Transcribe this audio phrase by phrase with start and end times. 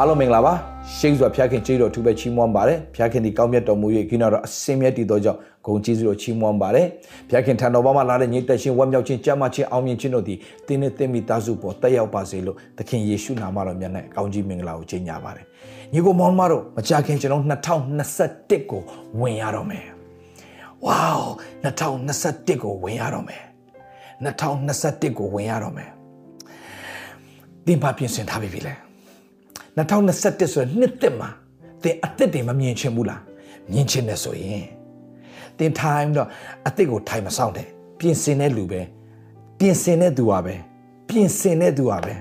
[0.00, 0.54] အားလုံးမင်္ဂလာပါ
[0.96, 6.86] ရှိစွာဖျားခင်ကျေးတော်ထူပဲချီးမွမ်းပါတယ်ဖျားခင်ဒီကောင်းမြတ်တော်မူ၍ခိနော်တော်အစင်မြတ်တည်သောကြောင့်ဂုဏ်ကျေးဇူးတော်ချီးမွမ်းပါတယ်
[7.28, 15.44] ဖျားခင်ထံတော်ဘာမှလာတဲ့ညီတက်ရှင်ဝမ်းမြောက်ခြင်းကြမ်းမှခြင်းအောင်မြင်ခြင်းတို့သည်တင်းနဲ့တင်းမိသားစုပေါ်တက်ရောက်ပါစေလို့သခင်ယေရှုနာမတော်မြတ်၌ကောင်းကြီးမင်္ဂလာကိုကြီးညာပါတယ်
[15.92, 17.42] ညီကိုမောင်မတို့မကြခင်ကျွန်တော်
[18.00, 18.82] 2021ကို
[19.20, 19.84] ဝင်ရတော့မယ်
[20.84, 21.02] ဝေါ
[21.64, 23.42] 2021ကိုဝင်ရတော့မယ်
[24.24, 25.90] 2021ကိုဝင်ရတော့မယ်
[27.66, 28.85] တင်ပါပြင်ဆင်ထားပြီလေ
[29.76, 31.28] 2021ဆိုရင်နှစ်သက်မှာ
[31.82, 33.22] သင်အသက်တွေမမြင်ချင်ဘူးလား
[33.72, 34.64] မြင်ချင်တယ်ဆိုရင်
[35.58, 36.28] သင် time တော့
[36.68, 37.66] အသက်ကို time မဆောင်တဲ့
[37.98, 38.80] ပြင်ဆင်တဲ့လူပဲ
[39.58, 40.54] ပြင်ဆင်တဲ့သူပါပဲ
[41.08, 42.14] ပြင်ဆင်တဲ့သူပါပဲ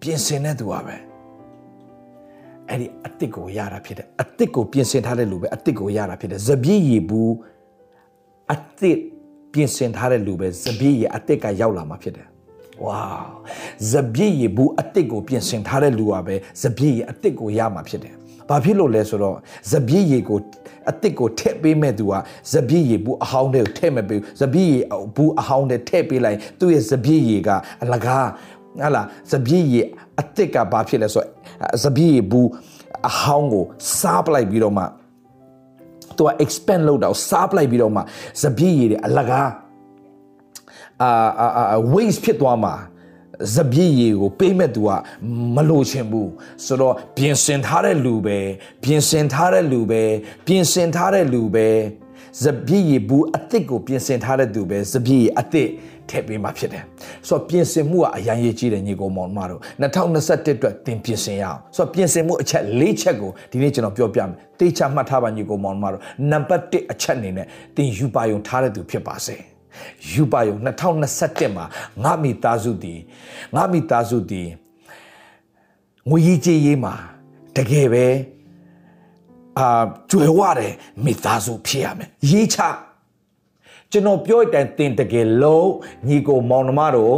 [0.00, 0.96] ပြင်ဆင်တဲ့သူပါပဲ
[2.68, 7.34] အဲ့ဒီအသက်ကိုရတာဖြစ်တယ်အသက်ကိုပြင်ဆင်ထားတဲ့လူပဲအသက်ကိုရတာဖြစ်တယ်ဇပြည့်ရည်ဘူး
[8.52, 8.98] အသက်
[9.52, 12.31] ပြင်ဆင်ထားတဲ့လူပဲဇပြည့်ရည်အသက်ကရောက်လာမှာဖြစ်တယ်
[12.86, 13.00] ဝါ
[13.92, 18.14] ဇပြည့်ရဘူးအစ်စ်ကိုပြင်ဆင်ထားတဲ့လူကပဲဇပြည့်ရအစ်စ်ကိုရမှာဖြစ်တယ်။
[18.48, 19.36] ဘာဖြစ်လို့လဲဆိုတော့
[19.72, 20.38] ဇပြည့်ရကို
[20.88, 22.14] အစ်စ်ကိုထည့်ပေးမဲ့သူက
[22.52, 24.76] ဇပြည့်ရဘူးအဟောင်းတွေကိုထည့်မပေးဘူး။ဇပြည့်ရ
[25.16, 27.50] ဘူးအဟောင်းတွေထည့်ပေးလိုက်သူ့ရဲ့ဇပြည့်ရက
[27.82, 28.26] အလကား
[28.80, 29.76] ဟာလားဇပြည့်ရ
[30.18, 31.28] အစ်စ်ကဘာဖြစ်လဲဆိုတော့
[31.84, 32.48] ဇပြည့်ရဘူး
[33.08, 33.64] အဟောင်းကို
[33.98, 34.84] စားပလိုက်ပြီးတော့မှ
[36.16, 38.00] သူက expand လုပ်တော့စားပလိုက်ပြီးတော့မှ
[38.42, 39.48] ဇပြည့်ရည်တွေအလကား
[41.02, 42.74] အာအာ waste ဖြစ်သွားမှာ
[43.54, 44.90] ဇပြည့်ရီကိုပေးမဲ့သူက
[45.54, 46.30] မလိုချင်ဘူး
[46.64, 48.38] ဆိုတော့ပြင်ဆင်ထားတဲ့လူပဲ
[48.82, 50.02] ပြင်ဆင်ထားတဲ့လူပဲ
[50.46, 51.68] ပြင်ဆင်ထားတဲ့လူပဲ
[52.42, 55.70] ဇပြည့်ရီဘူးအစ်စ်ကိုပြင်ဆင်ထားတဲ့သူပဲဇပြည့်ရီအစ်စ်
[56.08, 56.84] ထည့်ပေးမှဖြစ်တယ်
[57.28, 69.51] ဆိုတော့ပြင်ဆင်မှုကအရန်ရေးကြီးတယ်ညီကောင်မောင်မတို့2021အတွက်သင်ပြင်ဆင်ရအောင်ဆိုတော့ပြင်ဆင်မှုအချက်၄ချက်ကိုဒီနေ့ကျွန်တော်ပြောပြမယ်တေချာမှတ်ထားပါညီကောင်မောင်မတို့နံပါတ်1အချက်အနေနဲ့သင်ယူပါယုံထားတဲ့သူဖြစ်ပါစေ
[70.12, 71.64] ယူပါယုံ2021မှာ
[72.04, 73.00] ငါမိသားစုတည်
[73.56, 74.48] ငါမိသားစုတည်
[76.08, 76.94] ငွေကြီးကြေးရေးမှာ
[77.56, 78.06] တကယ်ပဲ
[79.58, 80.72] အာကျွယ်ဝတဲ့
[81.04, 82.58] မိသားစုဖြစ်ရမယ်ရေးချ
[83.90, 85.72] ကျွန်တော်ပြောတဲ့အတိုင်းတင်တကယ်လုံး
[86.08, 87.16] ညီကိုမောင်နှမတို့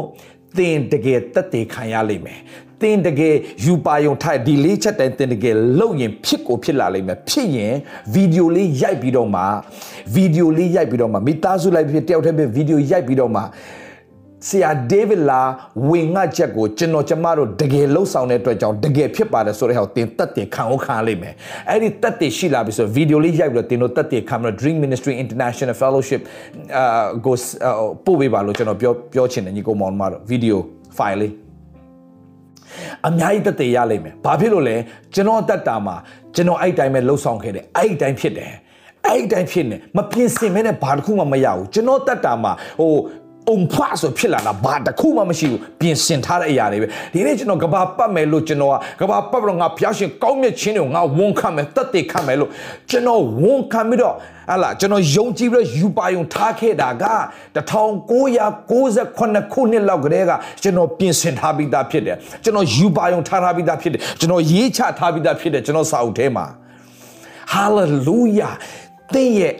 [0.56, 2.40] တင်တကယ်တက်တည်ခံရလိမ့်မယ်
[2.73, 3.34] တ င်တကယ်
[3.64, 7.74] ယူပါယုံထိုက်ဒီလေးချက်တိုင်းတင်တကယ်လုံရင်ဖြစ်ကိုဖြစ်လာလိမ့်မယ်ဖြစ်ရင်
[8.12, 9.42] ဗီဒီယိုလေးရိုက်ပြီးတော့မှ
[10.14, 13.42] ဗီဒီယိုလေးရိုက်ပြီးတော့မှမိသားစုလိုက်ဖြစ်တယောက်တည်းပဲဗီဒီယိုရိုက်ပြီးတော့မှ
[14.48, 15.42] ဆရာဒေးဗစ်လာ
[15.90, 21.34] ဝင်ငှချက်ကိုကျွန်တော်ကျမတို့တကယ်လှုပ်ဆောင်တဲ့အတွက်ကြောင့်တကယ်ဖြစ်ပါတယ်ဆိုတဲ့ဟောတင်တက်တင်ခံအောင်ခံလိမ့်မယ်
[21.68, 26.20] အဲ့ဒီတက်တင်ရှိလာပြီဆိုဗီဒီယိုလေးရိုက်ပြီးတော့တင်တို့တက်တင်ခံမလို့ Dream Ministry International Fellowship
[26.76, 27.36] အာကို
[28.04, 30.60] ပို့ပေးပါလို့ကျွန်တော်ပြောပြောချင်တယ်ညီကောင်မောင်မတို့ဗီဒီယို
[30.98, 31.43] file လေး
[33.06, 34.76] အများကြီးတက်တည်ရလိမ့်မယ်။ဘာဖြစ်လို့လဲ
[35.14, 35.96] ကျွန်တော်တက်တာမှာ
[36.34, 38.52] ကျွန်တော်အဲ့တိုင်းပဲလှုပ်ဆောင်ခဲ့တယ်။အဲ့ဒီတိုင်းဖြစ်တယ်။
[39.06, 42.92] အဲ့ဒီတိုင်းဖြစ်နေမပြင်ဆင်မဲနဲ့ဘာတစ်ခုမှမရဘူး။ကျွန်တော်တက်တာမှာဟို
[43.48, 52.50] အုံဖွာဆိုဖြစ်လာတာဘာတစ်ခုမှမရှိဘူးပြင်ဆင်ထားတဲ့အရာတွေပဲဒီနေ့ကျွန်တော်ကဘာပတ်မယ်လို့ကျွန်တော်ကကဘာပတ်ပြီးတော့ငါဖျားရှင်ကောင်းမြတ်ခြင်းတွေကိုငါဝန်ခံမယ်တတ်သိခံမယ်လို့
[52.90, 54.14] ကျွန်တော်ဝန်ခံပြီးတော့
[54.50, 57.04] ဟာလာကျွန်တော်ယုံကြည်ပြီးတော့ယူပါယုံထားခဲ့တာက
[57.56, 60.32] 1998ခုနှစ်လောက်ကတည်းက
[60.62, 66.46] ကျွန်တော်ပြင်ဆင်ထားပြီးသားဖြစ်တယ်ကျွန်တော်ယူပါယုံထားထားပြီးသားဖြစ်တယ်ကျွန်တော်ရေးချထားပြီးသားဖြစ်တယ်ကျွန်တော်စာအုပ်ထဲမှာ
[67.54, 68.54] hallelujah
[69.14, 69.54] သင်ရဲ့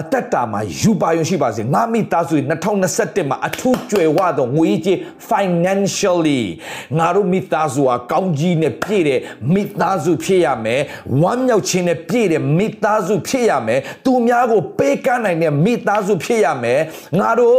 [0.00, 2.34] အသက်တာမှာယူပါရုံရှိပါစေငါမိသားစု
[2.80, 6.42] 2021မှာအထူးကြွယ်ဝသောငွေကြေး financially
[6.98, 9.20] ငါတို့မိသားစုဟာကောင်းကြီးနဲ့ပြည့်တဲ့
[9.54, 10.80] မိသားစုဖြစ်ရမယ်
[11.22, 16.80] ဝမ်းမြောက်ခြင်းနဲ့ပြည့်တဲ့မိသားစုဖြစ်ရမယ်သူများကိုပေးကမ်းနိုင်တဲ့မိသားစုဖြစ်ရမယ်
[17.18, 17.56] ငါတို့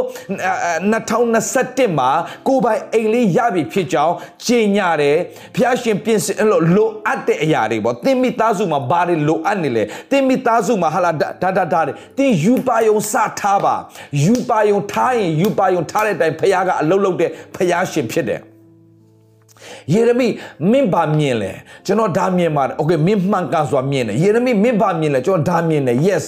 [0.91, 2.11] 2021မှာ
[2.47, 4.15] ကိုယ်ပိုင်အိမ်လေးရပြီဖြစ်ကြောင်း
[4.45, 5.17] ကြေညာတယ်
[5.55, 13.75] ဖျားရှင်ပြင်ဆင်လို့လိုအပ်တဲ့အရာတွေပေါ့သင်မိသားစုမှာဘာတွေလိုအပ်နေလဲသင်မိသားစုမှာဟာလာဒါဒါဒါတွေသင်ယူပါယုံစထားပါ
[14.23, 18.41] ယူပါယုံထားရင်ယူပါယုံထားတဲ့အတိုင်းဖခင်ကအလုတ်လုတ်တဲ့ဖခင်ရှင်ဖြစ်တယ်
[19.94, 20.28] ယေရမိ
[20.70, 21.52] မင်းဘာမြင်လဲ
[21.86, 26.24] ကျွန်တော်ဒါမြင်ပါတယ်โอเคမင်းမှန်ကန်စွာမြင်တယ်ယေရမိမင်းဘာမြင်လဲကျွန်တော်ဒါမြင်တယ် yes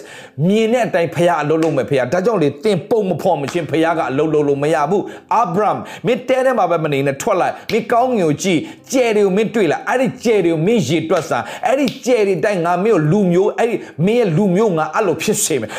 [0.48, 5.04] မြင်တဲ့အတိုင်းဖခင်အလုံးလုံးမဲ့ဖခင်ဒါကြောင့်လေတင်ပုံမဖော်မချင်းဖခင်ကအလုံးလုံးလို့မရဘူး
[5.34, 8.60] အာဗြဟမ်မင်းတဲထဲမှာပဲမနေနဲ့ထွက်လိုက်မင်းကောင်းငင်ကိုကြည့်
[8.92, 13.76] ကြဲတွေကိုမင်းတွေ့လာအဲ့ဒီကြဲတွေကိုမင်းရေတွက်စားအဲ့ဒီကြဲတွေတိုင်းငါမင်းကိုလူမျိုးအဲ့ဒီ
[14.06, 15.70] မင်းရဲ့လူမျိုးငါအဲ့လိုဖြစ်စေမယ်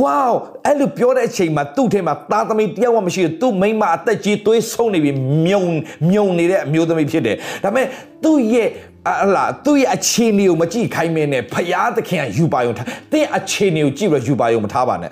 [0.00, 0.28] ဝေါ
[0.66, 5.10] အဲ့လိုပြောတဲ့အချိန်မှာသူ့ထဲမှာသားသမီးတယောက်မှမရှိဘူးသူ့မိန်းမအသက်ကြီးသွေးဆုံးနေပြီ
[5.46, 5.64] မြုံ
[6.10, 7.85] မြုံနေတဲ့အမျိုးသမီးဖြစ် တယ်ဒါပေမဲ့
[8.23, 8.69] သူ့ရဲ့
[9.09, 15.11] အလားသူ့ရဲ့အခြေအနေကိုမကြည့်ခိုင်းမင်းနဲ့ဖရာသခင်ကယူပါယုံထားတဲ့အခြေအနေကိုကြည့်ပြီးယူပါယုံမထားပါနဲ့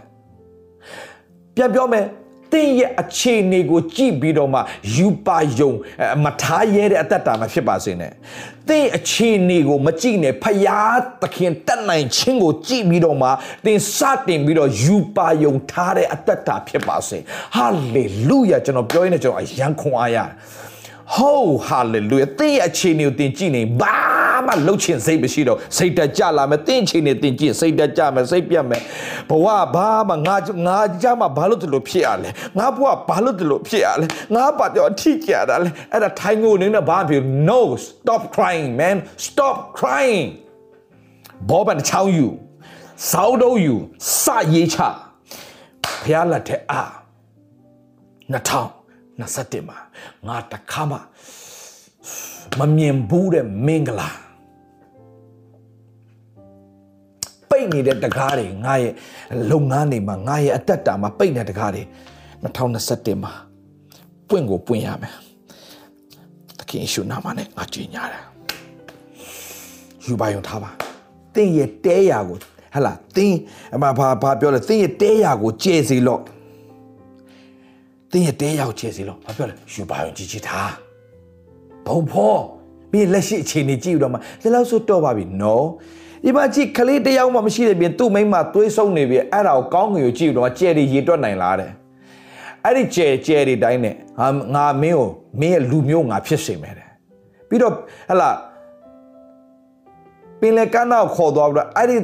[1.55, 2.05] ပြန်ပြောမယ်
[2.53, 4.59] တင်းရဲ့အခြေအနေကိုကြည့်ပြီးတော့မှ
[4.95, 5.71] ယူပါယုံ
[6.23, 8.11] မထားရဲတဲ့အသက်တာမဖြစ်ပါစေနဲ့
[8.69, 13.29] တင်းအခြေအနေကိုမကြည့်နဲ့ဖယားသခင်တက်နိုင်ခြင်းကိုကြည့်ပြီးတော့မှ
[13.65, 17.17] တင်းစတင်ပြီးတော့ယူပါယုံထားတဲ့အသက်တာဖြစ်ပါစေ
[17.55, 20.29] ဟာလေလုယာကျွန်တော်ပြောရင်းနဲ့ကျွန်တော်အယံခွန်အားရတယ်
[21.15, 23.97] ဟုတ်ဟာလေလုယာသင်ရဲ့အခြေအနေကိုသင်ကြည့်နေဘာ
[24.47, 28.81] မှလှုပ်ချင်စိတ်မရှိတော့စိတ်တက်ကြလာမယ်သင်အခြေအနေသင်ကြည့်စိတ်တက်ကြမယ်စိတ်ပြတ်မယ်
[29.29, 30.35] ဘဝဘာမှငါ
[30.67, 40.27] ငါကြမှာဘာလို့ဒီလိုဖြစ်ရလဲငါဘဝဘာလို့ဒီလိုဖြစ်ရလဲငါပါတော့အထီးကြတာလဲအဲ့ဒါထိုင်ငိုနေနဲ့ဘာဖြစ် no stop crying man stop crying
[41.49, 42.27] ဘောပန်ချောင်းယူ
[43.11, 43.75] စောက်တော့ယူ
[44.21, 44.77] စရေးချ
[46.03, 46.81] ဖျားလက်တဲ့အာ
[49.19, 49.77] 2021မှာ
[50.27, 50.97] ငါတခါမှ
[52.59, 54.09] မမြင်ဘူးတဲ့မင်္ဂလာ
[57.49, 58.93] ပိတ်နေတဲ့တကားတွေငါရဲ့
[59.51, 61.83] လုပ်ငန်းတွေမှာငါရဲ့အတက်တာမှာပိတ်နေတဲ့တကားတွေ
[62.43, 63.33] 2021မှာ
[64.29, 65.13] ပွင့်ကိုပွင့်ရမယ်
[66.57, 68.23] သခင်ရှုနာမနဲ့ငါကြည်ညာတယ်
[70.05, 70.71] ယူပါယုံထားပါ
[71.35, 72.37] တင်းရဲ့တဲရာကို
[72.73, 73.39] ဟလာတင်း
[73.75, 76.21] အမဘာဘာပြောလဲတင်းရဲ့တဲရာကိုကျဲစီလို့
[78.11, 80.71] တင်းရဲ့တဲရာကိုကျဲစီလို့ဘာပြောလဲယူပါယုံကြည်ကြည်ထား
[81.87, 82.35] ဘုံဖော
[82.91, 85.55] မင်းလက်ရှိအခြေအနေကြည့်တော့မှဒီလောက်ဆိုတော့ပါပြီ no
[86.23, 91.71] ဒီမှာကြည့်ကလေးတယောက်မှမရှိတဲ့ပြင်သူ့မိန်းမသွေးဆုံးနေပြီအဲ့ဒါကိုကောင်းငွေကိုကြည့်တော့ကျဲတွေရေတွက်နိုင်လားတဲ့
[92.65, 95.09] အဲ့ဒီကျဲကျဲတွေတိုင်းနဲ့ငါငါမင်းကို
[95.39, 96.87] မင်းရဲ့လူမျိုးငါဖြစ်စေမယ်တဲ့
[97.49, 97.73] ပြီးတော့
[98.09, 98.29] ဟလာ
[100.41, 101.97] ပင်လေကန်းတော့ခေါ်သွားပြီးတော့အဲ့ဒီ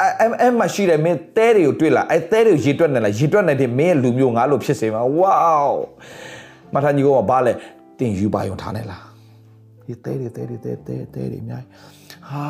[0.00, 5.34] အဲ့အဲ့မရှိတဲ့မင်းတဲတွေကိုတွေ့လာအဲ့တဲတွေကိုရေတွက်နေလားရေတွက်နေတဲ့မင်းရဲ့လူမျိုးငါလို့ဖြစ်စေမှာဝေါ
[6.74, 7.52] မထာကြီးကဘာလဲ
[7.98, 9.04] တင်ယူပါယုံထားနေလား
[9.86, 12.44] ဒီတဲတွေတဲတွေတဲတဲတဲတွေအများကြီးဟာ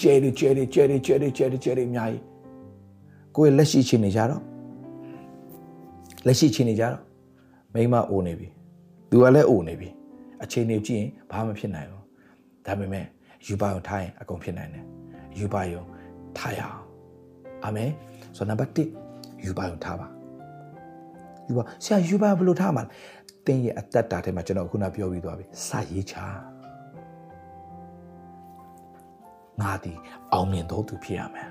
[0.00, 2.22] ကျဲတွေကျဲတွေကျဲတွေကျဲတွေကျဲတွေကျဲတွေအများကြီး
[3.36, 4.42] ကိုယ်လက်ရှိချင်းနေကြတော့
[6.26, 6.98] လက်ရှိချင်းနေကြတော့
[7.74, 8.48] မိမအိုနေပြီ
[9.10, 9.88] သူကလည်းအိုနေပြီ
[10.42, 12.02] အချိန်နေကြည့်ရင်ဘာမှဖြစ်နိုင်ဘူး
[12.66, 13.04] ဒါပေမဲ့
[13.48, 14.84] ယူပါယုံထားရင်အကုန်ဖြစ်နိုင်တယ်
[15.38, 15.82] ယူပါယုံ
[16.38, 16.78] ထားရအောင်
[17.64, 17.90] အာမင်
[18.36, 20.06] ဆိုတော့နံပါတ်1ယူပါယုံထားပါ
[21.48, 22.90] ယူပါဆရာယူပါဘယ်လိုထားမှာလဲ
[23.46, 26.14] တင်းရဲ့အသက်တာထဲမှာကျွန်တော်ခုနပြောပြီးသွားပြီစာရေးချ
[29.60, 29.92] ငါဒီ
[30.32, 31.50] အောင်မြင်တော်သူဖြစ်ရမယ်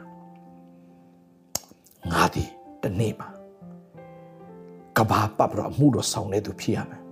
[2.12, 2.44] ငါဒီ
[2.84, 3.30] တနေ့မှာ
[4.98, 7.03] ကဘာပတ်ပြီးတော့အမှုတော်ဆောင်နေသူဖြစ်ရမယ်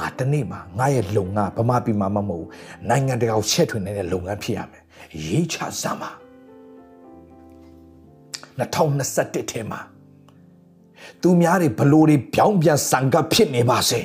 [0.00, 2.48] ငါတနေ့မှာငါရဲ့လုပ်ငန်းဗမာပြည်မှာမဟုတ်ဘူး
[2.88, 4.82] နိုင်ငံတကာကိုချက်ထွင်နေတဲ့လုပ်ငန်းဖြစ်ရမယ်
[5.24, 6.10] ရေးချစမ်းပါ
[8.58, 9.80] 2021ထဲမှာ
[11.22, 14.00] သူများတွေဘလို့တွေပြောင်းပြန်ဆံကပ်ဖြစ်နေပါစေ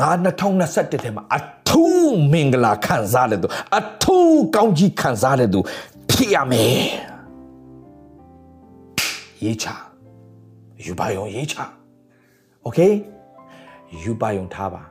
[0.00, 0.08] ငါ
[0.54, 5.60] 2021ထဲမှာအထူးမင်္ဂလာခံစားရတယ်သူအထူးကောင်းကြီးခံစားရတယ်သူ
[6.10, 6.86] ဖြစ်ရမယ်
[9.44, 9.66] ရေးချ
[10.84, 11.56] ယူပါရုံရေးချ
[12.66, 12.92] okay
[14.03, 14.81] ယူပါယုံထားပါ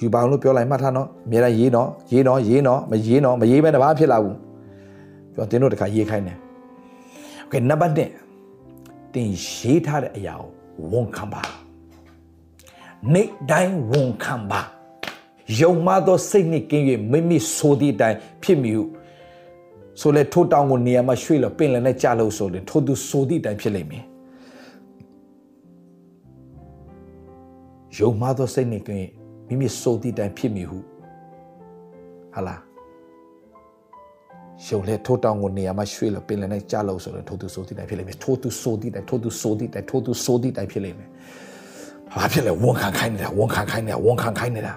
[0.00, 4.36] ယူပါအောင်လို့ပြောလိုက်မှတ်ထားနော်အများကြီးရေးနော်ရေးနော်ရေးနော်မရေးနော်မရေးဘဲတဘာဖြစ်လာဘူး
[5.34, 6.38] ပြောတင်းတို့တခါရေးခိုင်းတယ်
[7.40, 10.50] โอเคနံပါတ်1တင်ရေးထားတဲ့အရာကို
[10.92, 11.42] ဝန်ခံပါ
[13.14, 14.60] နေတိုင်းဝန်ခံပါ
[15.60, 18.84] ယုံမသောစိတ်နှင့်ကင်း၍မိမိဆိုသည့်အတိုင်းဖြစ်မိဟု
[20.00, 24.04] ဆိုလေထိုးတောင်းကိုနေရာမှာရွှေ့လို့ပင်လယ်နဲ့ကြလို့ဆိုရင်ထိုးသူဆိုသည့်အတိုင်းဖြစ်လိမ့်မယ်
[27.97, 29.09] ယုံမသောစိတ်နှင့်ကင်း
[29.47, 30.77] မိမိဆိုသည့်အတိုင်းဖြစ်မိဟု
[32.35, 32.61] ဟာလား
[34.65, 41.09] ရှုံလဲထိုးတောင်းကိုနေရာမှာရွှေ့လို့ပင်လယ်နဲ့ကြားလို့ဆိုတော့ထိုးသူဆိုသည့်တိုင်ဖြစ်လိမ့်မယ်ထိုးသူဆိုသည့်တိုင်ထိုးသူဆိုသည့်တိုင်ထိုးသူဆိုသည့်တိုင်ဖြစ်လိမ့်မယ်
[42.13, 44.73] ဘာဖြစ်လဲဝန်ခံခိုင်းနေတာဝန်ခံခိုင်းနေတာဝန်ခံခိုင်းနေတာ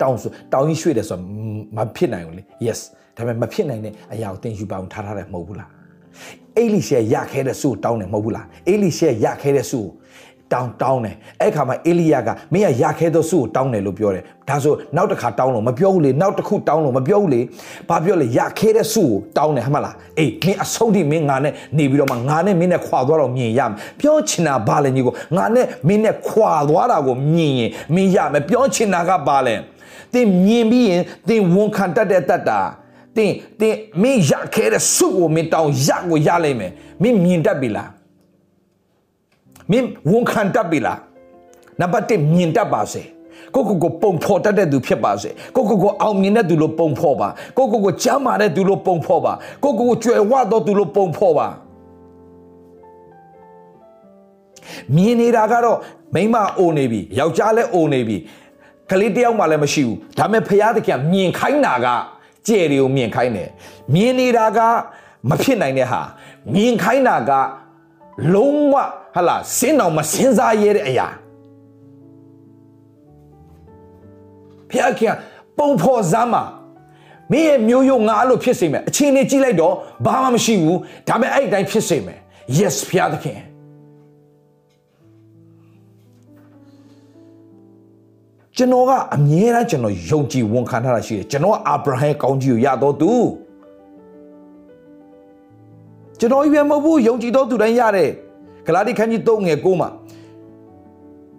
[0.00, 1.18] တောင်းဆိုတောင်းကြီးရွှေ့တယ်ဆို
[1.76, 2.80] မဖြစ်နိုင်ဘူးလေ yes
[3.16, 5.68] ဒါပေမဲ့မဖြစ်နိုင်တဲ့အရာကိုသင်ယူပါအောင်ထားထားတယ်မဟုတ်ဘူးလား
[6.58, 9.86] အေလိရှေရခဲတဲ့စုကိုတောင်းတယ်မဟုတ်ဘူးလားအေလိရှေရခဲတဲ့စုကို
[10.52, 17.40] တောင်းတောင်းတယ်အဲ့ခါမှာအေလိယကမင်းကရခဲသောစုကိုတောင်းတယ်လို့ပြောတယ်ဒါဆိုနောက်တစ်ခါတောင်းလို့မပြောဘူးလေနောက်တစ်ခုတောင်းလို့မပြောဘူးလေ
[17.88, 29.54] ဘာပြောလဲရခဲတဲ့စုကိုတောင်းတယ်ဟမလားအေးမင်းအဆုံးထိမင်းငါနဲ့နေပြီးတော့မှငါနဲ့မင်းနဲ့ခွာသွားတော့မြင်ရမယ်ပြောချင်တာဘာလဲညီကိုငါနဲ့မင်းနဲ့ခွာသွားတာကိုမြင်ရင်မင်းရမယ်ပြောချင်တာကဘာလဲ
[30.12, 32.60] သင်မြင်ပြီးရင်သင်ဝန်ခံတတ်တဲ့တတ်တာ
[33.16, 36.72] တင်တင်မင်းရခဲတဲ့စုကိုမင်းတောင်းရကိုရလိမ့်မယ်
[37.02, 37.88] မင်းမြင်တတ်ပြီလား
[39.70, 40.98] မင်းဝန်ခံတတ်ပြီလား
[41.80, 43.02] နံပါတ်1မြင်တတ်ပါစေ
[43.54, 51.46] ကိုကိုကိုပုံဖော်တတ်တဲ့သူဖြစ်ပါစေကိုကိုကိုအောင်မြင်တဲ့သူလို့ပုံဖော်ပါကိုကိုကိုကျမ်းမာတဲ့သူလို့ပုံဖော်ပါကိုကိုကိုကြွယ်ဝသောသူလို့ပုံဖော်ပါ
[54.96, 55.78] မြင်နေတာကတော့
[56.14, 58.16] မိမအိုနေပြီယောက်ျားလည်းအိုနေပြီ
[58.90, 61.86] ကလေးတယောက်မှလည်းမရှိဘူးဒါပေမဲ့ဖရာသခင်မြင်ခိုင်းတာက
[62.46, 63.48] ကြဲတွေကိုမြင်ခိုင်းတယ်
[63.94, 64.58] မြင်နေတာက
[65.28, 66.00] မဖြစ်နိုင်တဲ့ဟာ
[66.54, 67.32] မြင်ခိုင်းတာက
[68.34, 68.74] လုံးဝ
[69.14, 71.06] ဟလာစင်းတော်မစင်းစားရတဲ့အရာ
[74.70, 75.14] ဖျားခင်
[75.58, 76.44] ပုံဖော်စမ်းမှာ
[77.32, 79.74] မင်းရဲ့မျိုးရိုးငါလို့ဖြစ်စေမယ်အချင်းလေးကြည့်လိုက်တော့
[80.06, 80.78] ဘာမှမရှိဘူး
[81.08, 82.18] ဒါပေမဲ့အဲ့ဒီတိုင်းဖြစ်စေမယ်
[82.58, 83.40] yes ဖျားသခင်
[88.56, 93.10] ကျွန်တော်ကအမြဲတမ်းကျွန်တော်ယုံကြည်ဝန်ခံထားတာရှိတယ်ကျွန်တော်ကအာဗြဟံကောင်းကြီးကိုရတော့သူ
[96.24, 98.10] ကျွန်တော်ရွေးမဟုတ်ဘူးယုံကြည်တော့သူတိုင်းရတယ်
[98.66, 99.88] ဂလာတိခန်းကြီး3ငယ်9မှာ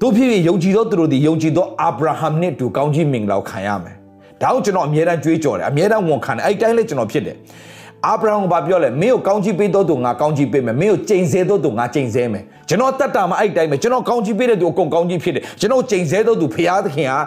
[0.01, 3.95] တို့ဖြစ်ဖြစ်ယုံကြည်သောသူတို့သည်ယုံကြည်သောအာဗြဟံနှင့်တူကောင်းကြီးမင်္ဂလာခံရမယ်။
[4.41, 7.35] ဒါကိုကျွန်တော်အမြဲတမ်းကြွေးကြော်တယ်အမြဲတမ်းဝန်ခံတယ်အဲ့တိုင်းလည်းကျွန်တော်ဖြစ်တယ်။
[8.07, 17.19] အာဗြဟံကဘာပြောလဲမင်းကိုကောင်းကြီးပေးသောသူငါကောင်းကြီးပေးမယ်မင်းကိုကျိန်ဆဲသောသူငါကျိန်ဆဲမယ်ကျွန်တော်တတ်တာမှအဲ့တိုင်းပဲကျွန်တော်ကောင်းကြီးပေးတဲ့သူအကုန်ကောင်းကြီးဖြစ်တယ်ကျွန်တော်ကျိန်ဆဲသောသူဖရာသခင်ဟာ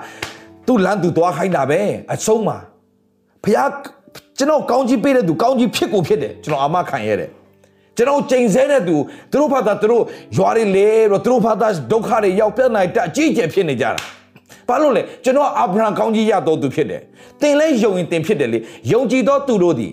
[0.67, 1.81] သူ့လမ်းသူသွားခိုင်းတာပဲ
[2.13, 2.57] အဆုံးမှာ
[3.45, 3.63] ဖရာ
[4.39, 7.31] ကျွန်တော်ကောင်းကြီးပေးတဲ့သူကောင်းကြီးဖြစ်ကိုဖြစ်တယ်ကျွန်တော်အာမခံရတယ်
[7.99, 8.97] ကျွန်တော်ချိန်ဆတဲ့သူ
[9.33, 10.03] သူတို့ဘာသာသူတို့
[10.37, 14.01] ရွာတွေလေတော့သူတို့ဘာသာဒုက္ခတွေရောက်ပြတ်နိုင်တအကြီးကျယ်ဖြစ်နေကြတာ
[14.69, 17.03] ဘာလို့လဲကျွန်တော်အာဗြဟံကောင်းကြီးရတော်သူဖြစ်တယ်
[17.41, 18.59] သင်လဲယုံရင်သင်ဖြစ်တယ်လေ
[18.93, 19.93] ယုံကြည်သောသူတို့သည်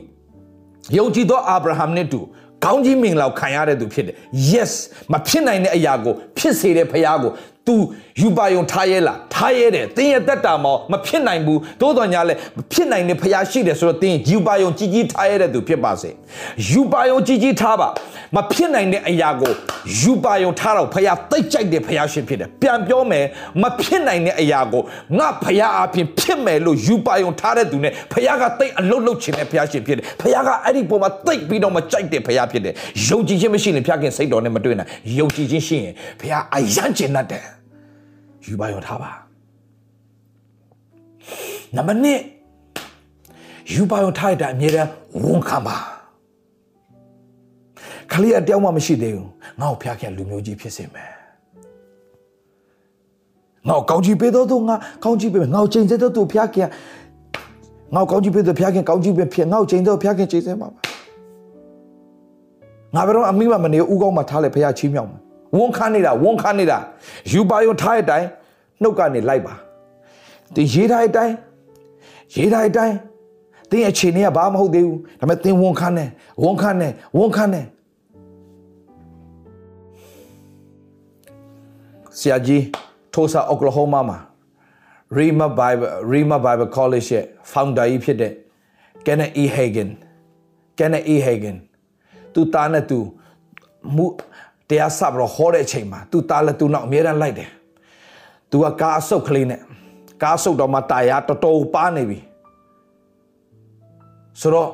[0.97, 2.19] ယုံကြည်သောအာဗြဟံနဲ့တူ
[2.65, 4.15] ကောင်းကြီးမင်္ဂလာခံရတဲ့သူဖြစ်တယ်
[4.51, 4.71] yes
[5.11, 7.31] မဖြစ်နိုင်တဲ့အရာကိုဖြစ်စေတဲ့ဖရားကို
[7.67, 7.75] तू
[8.21, 16.09] ယူပါယုံထားရဲလားထားရဲတယ်တင်းရဲ့တက်တာမောမဖြစ်နိုင်ဘူးသို့တော်ညာလဲမဖြစ်နိုင်တဲ့ဖရားရှိတယ်ဆိုတော့တင်းယူပါယုံကြီးကြီးထားရဲတဲ့သူဖြစ်ပါစေ
[16.69, 17.87] ယူပါယုံကြီးကြီးထားပါ
[18.35, 19.53] မဖြစ်နိုင်တဲ့အရာကို
[19.99, 23.25] ယူပါယုံထားတော့ဖရားတိတ်ကြိုက်တဲ့ဖရားရှင်ဖြစ်တယ်ပြန်ပြောမယ်
[23.61, 24.83] မဖြစ်နိုင်တဲ့အရာကို
[25.17, 32.73] ငါဖရားအပြင်ဖြစ်မယ်လို့ယူပါယုံထားတဲ့သူနဲ့ဖရားကတိတ်အလုတ်လုတ်ချင်တဲ့ဖရားရှင်ဖြစ်တယ်ဖရားကအဲ့ဒီပုံမှာတိတ်ပြီးတော့မကြိုက်တဲ့ဖရားဖြစ်တယ်
[33.07, 37.54] ယုံကြည်ခြင်းမရှိရင်ဖရားခင်စိတ်တော်နဲ့မတွေ့နိုင်ယုံကြည်ခြင်းရှိရင်ဖရားအယံကျင်တတ်တယ်
[38.47, 39.11] ယူပါရောထားပါ
[41.75, 44.89] နံပါတ်1ယူပါရောထားတဲ့အမြဲတမ်း
[45.23, 45.75] ဝန်ခံပါ
[48.11, 49.29] ခလေးအတယောက်မှမရှိသေးဘူး
[49.61, 51.11] ငါ့ကိုဖျားခင်လူမျိုးကြီးဖြစ်စေမယ်
[53.67, 56.67] ငါ့ကိုကောင်းကြီးပေးတော့သူငါကောင်းကြီးပေးမယ်ငါ့ကိုချိန်စေတော့သူဖျားခင်
[57.95, 60.81] ငါ့ကိုကောင်းကြီးပေးတော့ဖျားခင်ကောင်းကြီးပေးဖြစ်ငါ့ကိုချိန်တော့ဖျားခင်ချိန်စေမှာပါ
[62.95, 65.24] ငါဘယ်တော့အမိမမနေဦးကောင်းမှာထားလေဖျားချီးမြှောက်မှာ
[65.55, 66.77] ဝန်ခံနေတာဝန်ခံနေတာ
[67.31, 68.27] ယူပါယုံထားတဲ့အတိုင်း
[68.81, 69.53] နှုတ်ကနေလိုက်ပါ
[70.55, 71.35] တင်ရေးထားတဲ့အတိုင်း
[72.35, 72.95] ရေးထားတဲ့အတိုင်း
[73.69, 76.09] တင်းအခြေအနေကဘာမှမဟုတ်သေးဘူးဒါပေမဲ့တင်းဝန်ခံတယ်
[76.43, 77.65] ဝန်ခံတယ်ဝန်ခံတယ်
[82.19, 82.63] ဆရာကြီး
[83.13, 84.17] ထိုဆာအိုကလာဟိုမာမှာ
[85.17, 88.33] Rima Bible Rima Bible College ရဲ့ founder ကြီးဖြစ်တဲ့
[89.05, 89.89] Kenneth E Hagen
[90.77, 91.57] Kenneth E Hagen
[92.33, 92.99] သူတားနဲ့သူ
[93.95, 94.05] မူ
[94.68, 97.48] တရားစပြီးတော့ဟောတဲ့အချိန်မှာ तू တားလက်သူနောက်အမြဲတမ်းလိုက်တယ်။
[98.50, 99.60] तू ကကားအဆုပ်ကလေးနဲ့
[100.22, 102.18] ကားအဆုပ်တော့မှတာယာတော်တော်ပါနေပြီ။
[104.40, 104.70] ဆိုတော့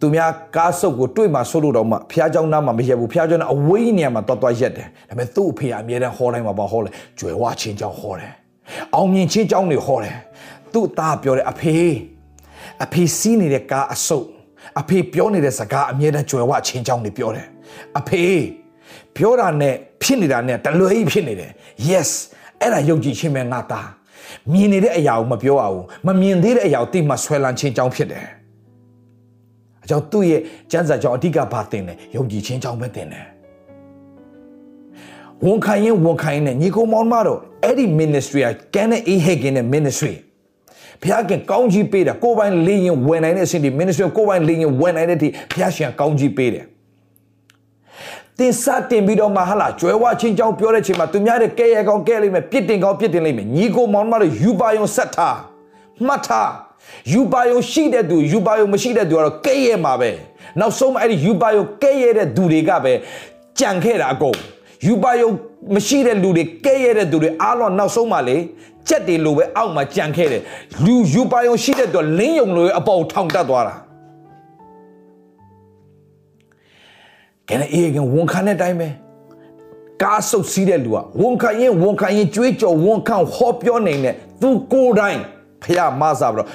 [0.00, 8.32] သူများကားဆုပ်ကိုတွေ့မှဆုပ်လို့တော့မှဖះเจ้าနားမှာမရက်ဘူးဖះเจ้าနားအဝေးနေရာမှာတော်တော်ရက်တယ်။ဒါပေမဲ့သူ့အဖေကအမြဲတမ်းဟောတိုင်းမှာပါဟောလဲကြွယ်ဝချင်းเจ้าဟောတယ်။
[8.94, 10.16] အောင်မြင်ချင်းเจ้าတွေဟောတယ်။
[10.72, 11.76] သူ့သားပြောတယ်အဖေ
[12.84, 14.26] အဖေစီးနေတဲ့ကားအဆုပ်
[14.80, 17.46] အဖေပြောနေတဲ့စကားအမြဲတမ်းကြွယ်ဝချင်းเจ้าတွေပြောတယ်။
[17.99, 18.25] အဖေ
[19.15, 21.51] ပြောတာနဲ့ဖြစ်နေတာနဲ့တလွဲကြီးဖြစ်နေတယ်
[21.89, 22.09] yes
[22.61, 23.89] အဲ့ဒါယုံကြည်ခြင်းပဲငါသား
[24.51, 28.25] မြင်နေတဲ့အရာကိုမပြောအောင်မမြင်သေးတဲ့အရာကိုသိမှဆွဲလန်းခြင်းကြောင့်ဖြစ်တယ်
[29.83, 33.25] အကြောင်းသူ့ရဲ့ကျမ်းစာကြောင့်အဓိကဘာတင်လဲယုံကြည်ခြင်းကြောင့်ပဲတင်တယ်
[35.45, 40.15] ဝန်ခံရင်ဝန်ခံရင်ညီကိုမောင်မတို့အဲ့ဒီ ministry ကကန်နဲ့အေးဟေဂင်နဲ့ ministry
[41.01, 46.65] ဘုရားခင်ကောင်းကြီးပေးတယ်ကိုယ်ပိုင်လေးရင်ဝင်နိုင်တဲ့အဆင့်ဒီ ministry ကိုယ်ပိုင်လေးရင်ဝင်နိုင်တဲ့အထိဘုရားရှင်ကောင်းကြီးပေးတယ်
[48.39, 55.37] တင်စတင်ပြီးတော့မှဟာလာကျွဲဝချင်းချောင်းပြောတဲ့ချိန်မှာသူများတဲ့ကဲရကောင်ကဲလိမ့်မယ်ပြစ်တင်ကောင်ပြစ်တင်လိမ့်မယ်ညီကိုမောင်မတို့ယူပါယုံဆက်ထား
[56.07, 56.51] မှတ်ထား
[57.11, 60.11] ယူပါယုံရှိတဲ့သူယူပါယုံမရှိတဲ့သူကတော့ကဲရမှာပဲ
[60.59, 62.93] နောက်ဆုံးအဲ့ဒီယူပါယုံကဲရတဲ့သူတွေကပဲ
[63.59, 64.37] ကြံခဲ့တာအကုန်
[64.87, 65.29] ယူပါယုံ
[65.75, 68.37] မရှိတဲ့လူတွေကဲရတဲ့သူတွေအားလုံးနောက်ဆုံးမှလေ
[68.87, 70.41] ကြက်တွေလိုပဲအောက်မှာကြံခဲ့တယ်
[70.85, 73.75] လူယူပါယုံရှိတဲ့သူလင်းယုံလိုအပေါ်ထောင်တက်သွားတာ
[77.49, 78.89] ကဲအေးကဝန်ခံတဲ့အတိုင်းပဲ
[80.03, 85.19] ကားဆုပ်စီးတဲ့လူကဝန်ခံရင်ဝန်ခံရင်ကြွေးကြော်ဝန်ခံဟောပြောနေတဲ့သူကိုယ်တိုင်
[85.63, 86.47] ဖះမဆာပြီးတော့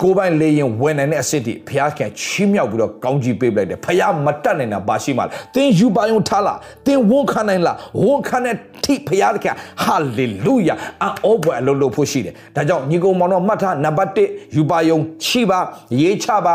[0.00, 15.58] ကိုယ်ပိုင်လေရင်ဝင်နိုင်တဲ့အစ်စ်တိဖះခင်ချီးမြှောက်ပြီးတော့ကောင်းကြီးပေးပလိုက်တယ်ဖះမတတ်နိုင်တာဘာရှိမှလဲသင်ယူပါယုံထားလားသင်ဝန်ခံနိုင်လားဝန်ခံတဲ့ထိဖះခင်ဟာလေလုယာအောဘွယ်အလုံးလို့ဖို့ရှိတယ်ဒါကြောင့်ညီကောင်မောင်တို့မှတ်ထားနံပါတ်1ယူပါယုံချီပါ
[16.00, 16.54] ရေးချပါ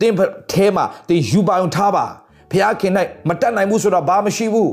[0.00, 0.12] သင်
[0.52, 2.06] ထဲမှာသင်ယူပါယုံထားပါ
[2.50, 2.92] ဖះခင်၌
[3.28, 4.72] မတတ်နိုင်ဘူးဆိုတော့ဘာမရှိဘူး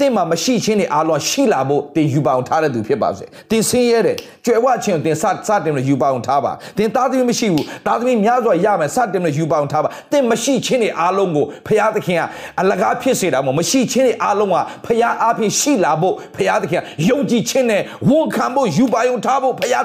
[0.00, 12.22] တင့်မှာမရှိချင်းနေအားလုံးရှိလာဖို့တင်ယူပါအောင်ထားတဲ့သူဖြစ်ပါစေတင်ဆင်းရဲတယ်ကြွယ်ဝချင်းတင်စစတင်လို့ယူပါအောင်ထားပါတင်သားသမီးမရှိဘူးသားသမီးများစွာရမယ်စတင်လို့ယူပါအောင်ထားပါတင်မရှိချင်းနေအားလုံးကိုဖရာသခင်က
[12.60, 19.80] အလကားဖြစ်စေတာမဟုတ်မရှိချင်းနေအားလုံးကဖရာအားဖြင့်ရှိလာဖို့ဖရာသခင်ကယုံကြည်ခြင်းနဲ့ဝန်ခံဖို့ယူပါအောင်ထားဖို့ဖရာ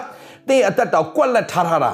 [0.47, 1.93] တင်အသက်တော်ကွက်လက်ထားထားတာ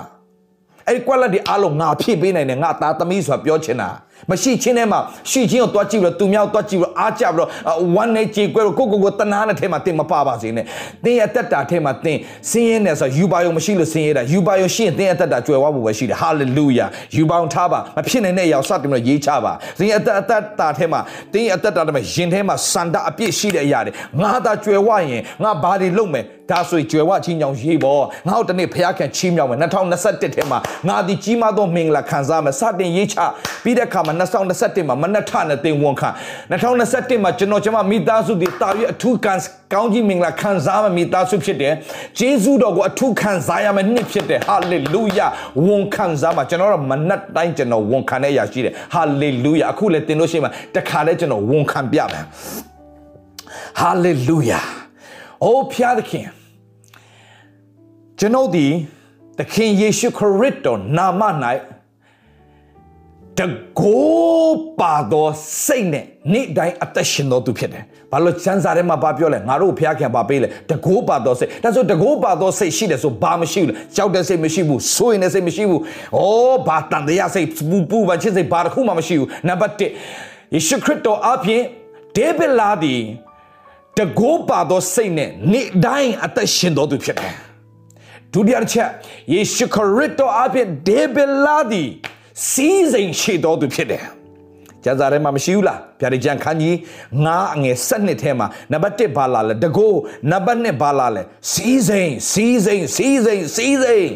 [0.88, 3.90] အဲ့ဒီကွက်လက်ဒီအားလုံးငါဖြည့်ပေးနိုင်တယ်ငါသားသမီးဆိုတာပြောချင်တာ
[4.32, 7.50] မရှိချင်းထဲမှာရှိချင်းကိုတွားကြည့်ပြီးတော့သူများကိုတွားကြည့်ပြီးတော့အားကြပြီးတော့
[7.96, 10.66] ဝမ်းနဲ့ကြေကွဲတော့ကိုကိုကိုတနာနဲ့ထဲမှာတင်မပါပါစေနဲ့
[11.04, 21.00] တင်းရဲ့တက်တာထဲမှာတင်းဆင်းရဲနေဆိုယူပါယုံမရှိလို့ဆင်းရဲတာယူပါယုံရှိရင်တင်းရဲ့တက်တာကြွယ်ဝဖို့ပဲရှိတယ်ဟာလေလုယာယူပါယုံထားပါမဖြစ်နိုင်တဲ့အရာစတင်ပြီးတော့ရေးချပါတင်းရဲ့အသက်အသက်တာထဲမှာ
[21.34, 23.92] တင်းရဲ့အသက်တာထဲမှာရင်ထဲမှာစန္ဒအပြည့်ရှိတဲ့အရာတွေ
[24.22, 33.16] ငါသာကြွယ်ဝရင်ငါဘာတွေလုပ်မယ်ဒါဆိုကြွယ်ဝချင်းကြောင်ရေးပေါ်ငါတို့တနေ့ဖခင်ချီးမြှောက်မယ်2021ထဲမှာငါဒီကြီးမားသောမင်္ဂလာခံစားမယ်စတင်ရေးချ
[33.64, 36.10] ပြီးတဲ့အခါမှာ2021မှာမနက်ထနဲ့တင်ဝန်ခံ
[36.52, 39.40] 2021မှာကျွန်တော်ကျွန်မမိသားစုတွေတာရအထူးကန်
[39.74, 41.74] ကောင်းကြီးမင်္ဂလာခံစားမယ်မိသားစုဖြစ်တယ်
[42.20, 45.28] ဂျေဇုတော်ကိုအထူးခံစားရမယ်နှစ်ဖြစ်တယ်ဟာလေလုယာ
[45.66, 52.24] ဝန်ခံစားမှာကျွန်တော်တို့မနက်တိုင်းကျွန်တော်ဝန်ခံတဲ့အရာရှိတယ်ဟာလေလုယာအခုလည်းတင်လို့ရှိမှတခါတည်းကျွန်တော်ဝန်ခံပြမယ်
[53.80, 54.60] ဟာလေလုယာ
[55.44, 56.28] အိုးဖျားသခင်
[58.20, 58.68] ကျွန်ုပ်ဒီ
[59.40, 61.22] သခင်ယေရှုခရစ်တော်နာမ၌
[63.40, 63.42] တ
[63.80, 65.28] ကိုးပါသော
[65.66, 75.82] စိတ်နဲ့နေ့တိုင်းအသက်ရှင်တော်သူဖြစ်တယ်။ဘာလို့စံစာထဲမှာဘာပြောလဲငါတို့ဖျားခင်ပါပေးလဲတကိုးပါသောစိတ်ဒါဆိုတကိုးပါသောစိတ်ရှိတယ်ဆိုဘာမရှိဘူးလဲကြောက်တဲ့စိတ်မရှိဘူးစိုးရင်တဲ့စိတ်မရှိဘူး။
[76.18, 76.24] ဩ
[76.68, 81.62] ဘာတန်တရားစိတ်ပူပူဘာချစ်စိတ်ဘာတစ်ခုမှမရှိဘူး။နံပါတ်1ယေရှုခရစ်တော်အပြင်
[82.16, 82.96] ဒေးဗစ်လာဒီ
[83.98, 87.34] တကိုးပါသောစိတ်နဲ့နေ့တိုင်းအသက်ရှင်တော်သူဖြစ်တယ်။
[88.34, 88.90] ဒုတိယတစ်ချက်
[89.34, 91.84] ယေရှုခရစ်တော်အပြင်ဒေးဗစ်လာဒီ
[92.50, 94.04] စီးစိမ်ရှိတော်သူဖြစ်တယ်
[94.84, 96.76] ကျမ်းစာထဲမှာမရှိဘူးလားဗျာဒိတ်ကျမ်းခန်းကြီး
[97.16, 100.00] 9အငယ်7ထဲမှာနံပါတ်1ဘာလာလဲတကိုး
[100.32, 101.22] နံပါတ်2ဘာလာလဲ
[101.52, 104.10] စီးစိမ်စီးစိမ်စီးစိမ်စီးစိမ်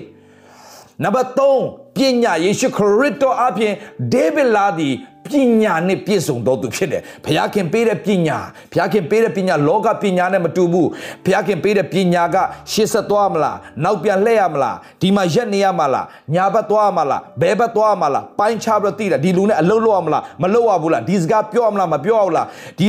[1.03, 3.74] နံပါတ်3ပညာယေရှုခရစ်တော်အပြင်
[4.13, 4.93] ဒေးဗစ်လာသည်
[5.29, 5.31] ပ
[5.62, 8.38] ညာနဲ့ပြည့်စုံတော်သူဖြစ်တယ်။ဘုရားခင်ပေးတဲ့ပညာ
[8.72, 10.88] ဘုရားခင်ပေးတဲ့ပညာလောကပညာနဲ့မတူဘူး။
[11.25, 12.38] ဘုရားခင်ပေးတဲ့ပညာက
[12.72, 16.05] ရှေ့ဆက်သွားမလား။နောက်ပြန်လှည့်ရမလား။ဒီမှာရက်နေရမလား။
[16.36, 22.45] ညာဘက်သွားမလား။ဘဲဘက်သွားမလား။ပိုင်းခြားပြီးသိတာဒီလူနဲ့အလုပ်လုပ်ရမလား။မလုပ်ရဘူးလား။ဒီစကားပြောရမလားမပြောရဘူးလား။
[22.80, 22.88] ဒီ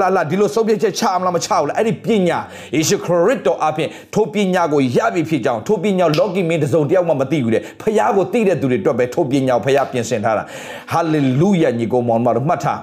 [0.00, 2.38] လာလာဒီလိုစုပ်ပြချက်ချမလားမချဘူးလား။အဲ့ဒီပညာ
[2.74, 10.44] ယေရှုခရစ်တော်အပြင်ထိုပညာကိုရပြီဖြစ်ကြောင်းထိုပညာလောကီမင်းတစုံတယောက်မှမသိဘူးတဲ့။ဘုရားကိုသိတဲ့သူတွေအတွက်ပဲထိုပညာကိုဘုရားပြင်ဆင်ထားတာ။
[10.92, 12.80] ဟာလေလုယာညီကိုမောင်မတို့မှတ်ထား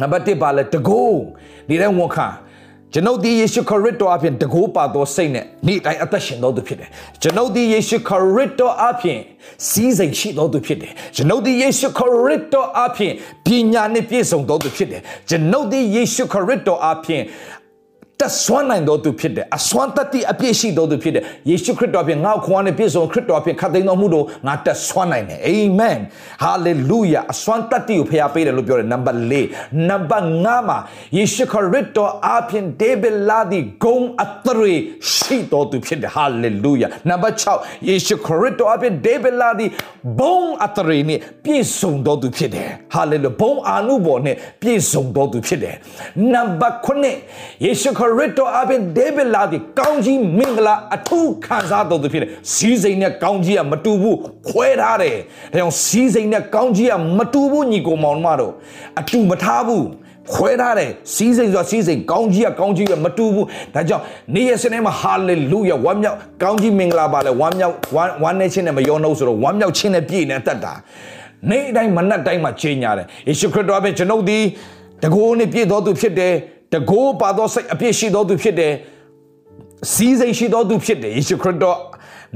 [0.00, 1.20] နံပါတ်1ပါလဲတကိုး
[1.68, 2.28] ဒီတဲ့ဝန်ခံ
[2.92, 6.88] ကျွန်ုပ်ဒီယေရှုခရစ်တော်အပြင်တကိုးပါသောစိတ်နဲ့နေ့တိုင်းအသက်ရှင်တော်သူဖြစ်တယ်
[7.22, 9.20] ကျွန်ုပ်ဒီယေရှုခရစ်တော်အပြင်
[9.68, 13.12] စီးစိမ်ရှိတော်သူဖြစ်တယ်ကျွန်ုပ်ဒီယေရှုခရစ်တော်အပြင်
[13.46, 17.22] ပညာနဲ့ပြည့်စုံတော်သူဖြစ်တယ်ကျွန်ုပ်ဒီယေရှုခရစ်တော်အပြင်
[18.20, 25.98] တဆွမ်းနိုင်တော်သူဖြစ်တယ်အစွမ်းတတ္တိအပြည့်ရှိတော်သူဖြစ်တယ်ယေရှုခရစ်တော်ဖြင့်ငါ့ခွန်နဲ့ပြည့်စုံခရစ်တော်ဖြင့်ခတ်သိမ်းတော်မူတော်ငါတဆွမ်းနိုင်တယ်အာမင်
[26.42, 29.34] ဟာလေလုယာအစွမ်းတတ္တိကိုဖျားပေးတယ်လို့ပြောတယ်နံပါတ်၄
[29.88, 30.78] နံပါတ်5မှာ
[31.16, 34.74] ယေရှုခရစ်တော်အပြင်ဒေးဗစ်လာဒီဂုံအထရေ
[35.14, 39.66] ရှိတော်သူဖြစ်တယ်ဟာလေလုယာနံပါတ်6ယေရှုခရစ်တော်အပြင်ဒေးဗစ်လာဒီ
[40.18, 45.76] ဘုံအထရေနဲ့ပြည့်စုံတော်သူဖြစ်တယ်ဟာလေလုဘုံအာနုဘော်နဲ့ပြည့်စုံတော်သူဖြစ်တယ်
[46.32, 55.16] နံပါတ်9ယေရှုခရစ်တော်အပြင်ဒေးဗစ်လာဒီကောင်းကြီးမင်္ဂလာအထူးခံစားတော်သူဖြစ်တယ်စီးစိမ်နဲ့ကောင်းကြီးကမတူဘူးခွဲထားတယ်
[55.52, 58.52] ဒါကြောင့်စီးစိမ်နဲ့ကောင်းကြီးကမတူဘူးညီကိုမောင်မတို့
[59.00, 59.86] အတူမထားဘူး
[60.32, 67.74] ခွဲထားတယ်စီးစိမ်ဆိုတာစီးစိမ်ကောင်းကြီးကကောင်းကြီးကမတူဘူးဒါကြောင့်နေ့ရက်စနေမှာဟာလေလုယာဝမ်းမြောက်ကောင်းကြီးမင်္ဂလာပါလေဝမ်းမြောက်
[68.22, 70.72] ဝမ်းနေခြင်းနဲ့မယောနှုတ်ဆိုတော့ဝမ်းမြောက်ခြင်းနဲ့ပြည့်နေတတ်တာ
[71.50, 74.38] နေ့တိုင်းမနက်တိုင်းမှာချိန်ညာတယ်ယေရှုခရစ်တော်အပြင်ကျွန်ုပ်ဒီ
[75.02, 76.34] တကိုးနဲ့ပြည့်တော်သူဖြစ်တယ်
[76.74, 78.74] တကိုးပါသောစိတ်အပြည့်ရှိသောသူဖြစ်တယ်
[79.92, 81.78] စီးစိမ်ရှိသောသူဖြစ်တယ်ယေရှုခရစ်တော်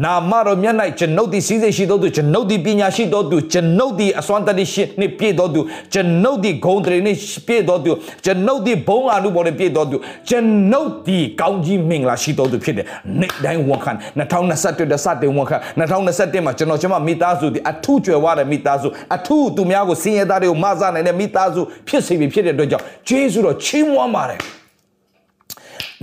[0.04, 5.60] နာမတော်မြတ်၌ကျွန်ုပ်သည်စီးစိမ်ရှိသောသူကျွန်ုပ်သည်ပညာရှိသောသူကျွန်ုပ်သည်အစွမ်းတတ္တိရှိနှင့်ပြည့်သောသူ
[5.92, 7.92] ကျွန်ုပ်သည်ဂုဏ်တရေနှင့်ပြည့်သောသူ
[8.24, 9.96] ကျွန်ုပ်သည်ဘုံအာနုဘော်နှင့်ပြည့်သောသူ
[10.28, 12.86] ကျွန်ုပ်သည်ကောင်းကြီးမင်္ဂလာရှိသောသူဖြစ်တယ်
[13.20, 24.40] နေ့တိုင်းဝန်ခံ2021တစတင်ဝန်ခံ2021မှာကျွန်တော်ကျွန်မမိသားစုသည်အထူးကြွယ်ဝတဲ့မိသားစုအထူးသူများကိုစင်ရသားတွေကိုမဆနိုင်တဲ့မိသားစုဖြစ်စေပြီဖြစ်တဲ့အတွက်ကြောင့်ဂျေဇုတော်ချီးမွမ်းပါတယ်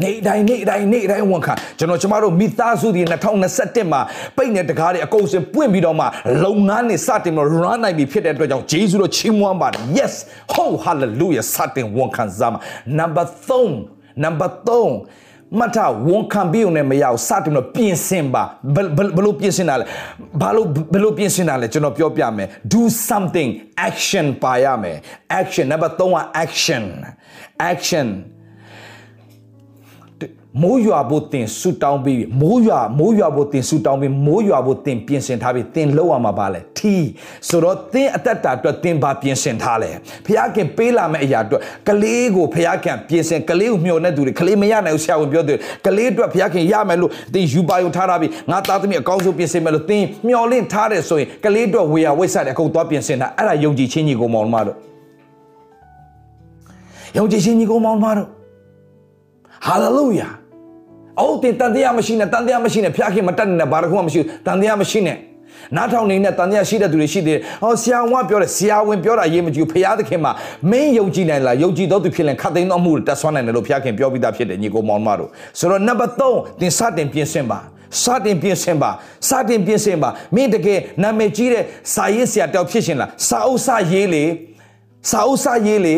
[0.01, 3.03] နေ့တိုင်းနေ့တိုင်းနေ့တိုင်းဝန်ခံကျွန်တော်ကျမတို့မိသားစုတွေ
[3.47, 4.01] 2021မှာ
[4.37, 6.05] ပိတ်တဲ့တကားတွေအကုန်စင်ပွင့်ပြီးတော့မှ
[6.43, 10.13] လုပ်ငန်းတွေစတင်ပြီး run နိုင်ပြီဖြစ်တဲ့အတွက်ကြောင့်ဂျေဇုတော်ချီးမွမ်းပါတယ် yes
[10.61, 12.55] oh hallelujah စတင်ဝန်ခံစမ်း
[12.99, 13.25] number
[13.69, 15.77] 3 number 3မထ
[16.07, 18.43] ဝန်ခံပြီးုံနဲ့မရအောင်စတင်တော့ပြင်ဆင်ပါ
[18.75, 19.85] ဘယ်လိုပြင်ဆင်တာလဲ
[20.41, 23.49] ဘာလို့ဘယ်လိုပြင်ဆင်တာလဲကျွန်တော်ပြောပြမယ် do something
[23.87, 24.97] action ပါရမယ်
[25.39, 26.83] action number 3က action
[27.71, 28.07] action
[30.63, 36.95] မိုးရွာဖို့တင်ဆူတောင်းပြီးမိုးရွာမိုးရွာဖို့တင်ဆူတောင်းပြီးမိုးရွာဖို့တင်ပြင်ဆင်ထားပြီးတင်လောက်ရမှာပါလေထီ
[37.47, 39.89] ဆိုတော့တင်အသက်တာအတွက်တင်ပါပြင်ဆင်ထားလေ
[40.25, 54.77] ဖခင်ပေးလာမယ့်အရာအတွက်ကလေးကိုဖခင်ပြင်ဆင်ကလေးကိုမျှော်နေသူတွေကလေးမရနိုင်ဘူးဆရာဝန်ပြောတယ်ကလေးအတွက်ဖခင်ရမယ်လို့တင်ယူပါယုံထားတာပြီးငါသားသမီးအကောင်းဆုံးပြင်ဆင်မယ်လို့တင်မျှော်လင့်ထားတယ်ဆိုရင်ကလေးအတွက်ဝေယဝိဆတ်တယ်အကုန်သွားပြင်ဆင်တာအဲ့ဒါယုံကြည်ခြင်းကြီးကိုမောင်မတို့
[57.17, 58.27] ယုံကြည်ခြင်းကြီးကိုမောင်မတို့
[59.67, 60.29] ဟာ
[61.16, 65.18] လေလုယာအော်တင်တန်တရားမရှိနဲ့တန်တရားမရှိနဲ့ဖျားခင်မတတ်နဲ့ဘာတစ်ခုမှမရှိဘူးတန်တရားမရှိနဲ့
[65.76, 70.32] နားထောင်နေတဲ့တန်တရားရှိတဲ့သူတွေရှိသေးတယ်။ဟောဆရာဝန်ပြောတယ်ဆရာဝန်ပြောတာအရေးမကြီးဘူးဖျားသခင်မှာ
[70.70, 77.58] မင်းယုံကြည်နိုင်လားယုံကြည်တော့သူဖြစ်ရင်ခတ်သိမ်းတော့မှုတက်ဆွမ်းနိုင်တယ်လို့ဖျားခင်ပြောပြီးသားဖြစ်တယ်ညီကိုမောင်မတို့ဆိုတော့နံပါတ်3တင်စတင်ပြင်ဆင်ပါ
[78.02, 78.90] စတင်ပြင်ဆင်ပါ
[79.28, 81.64] စတင်ပြင်ဆင်ပါမင်းတကယ်နာမည်ကြီးတဲ့
[81.94, 84.24] စာရေးဆရာတောက်ဖြစ်ရှင်လားစာအုပ်စာရေးလေ
[85.10, 85.96] စာအုပ်စာရေးလေ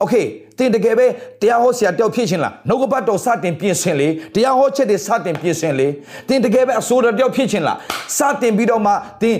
[0.00, 0.14] โอเค
[0.59, 1.05] တင်တကယ်ပဲ
[1.41, 5.87] တရားဟောဆရာတယောက်ဖြစ်ရှင်လားနှုတ်ကပတ်တော်စတင်ပြင်ဆင်လေတရားဟောချက်တွေစတင်ပြင်ဆင်လေ
[6.27, 7.77] တင်တကယ်ပဲအစိုးရတယောက်ဖြစ်ရှင်လား
[8.17, 9.35] စတင်ပြီးတော့မှတင်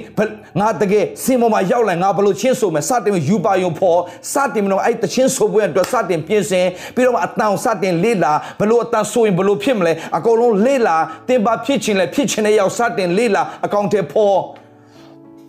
[0.59, 3.99] ငါတကယ်စင်ပေါ်မှာရောက်လာငါဘလို့ချင်းဆိုမယ်စတင်ယူပါယုံဖို့
[4.33, 10.95] စတင်ပြီးတော့အဲ့တချင်းဆိုပွဲအတွက်စတင်ပြင်ဆင်ပြီးတော့မှအတန်စတင်လေ့လာဘလို့အတန်ဆိုရင်ဘလို့ဖြစ်မလဲအကုန်လုံးလေ့လာ
[11.29, 14.37] တင်ပါဖြစ်ချင်းလဲဖြစ်ချင်းတဲ့ရောက်စတင်လေ့လာအကောင့်ထဲဖို့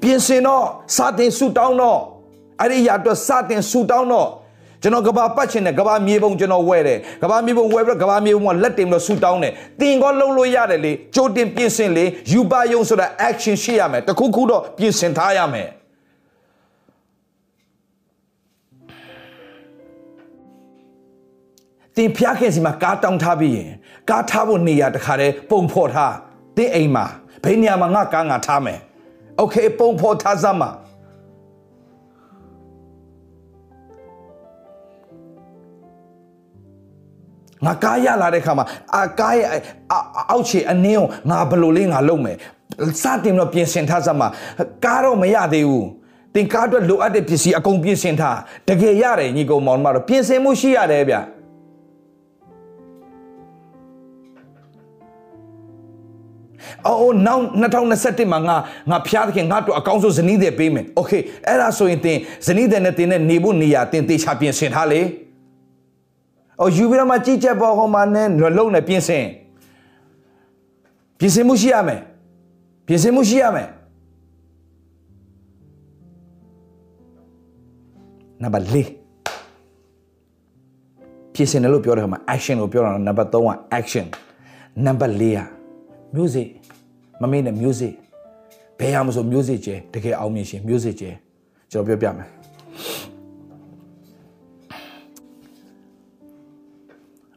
[0.03, 0.65] ပြင်ဆင်တော့
[0.97, 2.01] စတင်ဆူတောင်းတော့
[2.61, 4.29] အဲ့ဒီရအတွက်စတင်ဆူတောင်းတော့
[4.82, 15.70] ကျွန်တော်ကဘာပတ်ချင်တယ်ကဘာမြေပုံကျွန်တော်ဝဲတယ်ကဘာမြေပုံဝဲပြီးတော့ကဘာမြေပုံကလက်တင်ပြီးတော့ဆူတောင်းတယ်တင်ကောလုံးလို့ရတယ်လေကြိုတင်ပြင်ဆင်လေယူပါယုံဆိုတာ action ရှိရမယ်တခုခုတော့ပြင်ဆင်ထားရမယ်
[21.96, 23.70] တင်ဖျားခင်စီမှာကားတောင်းထားပြီးရင်
[24.10, 26.16] ကားထားဖို့နေရာတခါတည်းပုံဖော်ထား
[26.58, 27.06] တင်းအိမ်မှာ
[27.44, 28.80] ဘယ်နေရာမှာငါကားငါထားမယ်
[29.38, 30.70] โอเคပုံဖော်ထားစမ်းပါ
[37.66, 38.66] ငါကားရလာတဲ့ခါမှာ
[38.96, 39.48] အာကားရဲ့
[40.32, 42.38] အောက်ခြေအနည်းကိုငါဘယ်လိုလေးငါလုပ်မယ်
[43.02, 44.28] စတင်တော့ပြင်ဆင်ထားစမှာ
[44.86, 45.88] ကားတော့မရသေးဘူး
[46.36, 48.38] တင်ကားအတွက်လိုအပ်တဲ့ပစ္စည်းအကုန်ပြင်ဆင်ထား
[48.68, 51.16] တကယ်ရတယ်ညီကောင်မောင်မတော်ပြင်ဆင်မှုရှိရတယ်ဗျ
[56.88, 57.44] အော်နောက်
[57.86, 58.58] 2021မှာငါ
[58.90, 61.12] ငါဖျားသခင်ငါတို့အကောင်းဆုံးဇနီးတွေပေးမယ်โอเค
[61.48, 65.02] အဲ့ဒါဆိုရင်တင်ဇနီးတွေနဲ့တင်တဲ့နေဖို့နေရာတင်တေချာပြင်ဆင်ထားလေ။
[66.61, 69.25] အော်ယူပြီးတော့မှကြီးချက်ပေါ်ဟိုမှာနဲ့လုံနဲ့ပြင်ဆင်
[71.19, 72.01] ပြင်ဆင်မှုရှိရမယ်။
[72.87, 73.69] ပြင်ဆင်မှုရှိရမယ်။
[78.43, 78.77] နံပါတ်၄
[81.35, 84.07] ပြင်ဆင်တယ်လို့ပြောတဲ့ခါမှာ action ကိုပြောတာနံပါတ်3က action
[84.85, 85.41] နံပါတ်4က
[86.17, 86.49] music
[87.21, 87.93] မမေ့နဲ့ music
[88.79, 91.11] ဘယ်ရမဆို music ကျဲတကယ်အောင်မြင်ရှင် music ကျဲ
[91.71, 92.29] ကျွန်တော်ပြောပြမယ်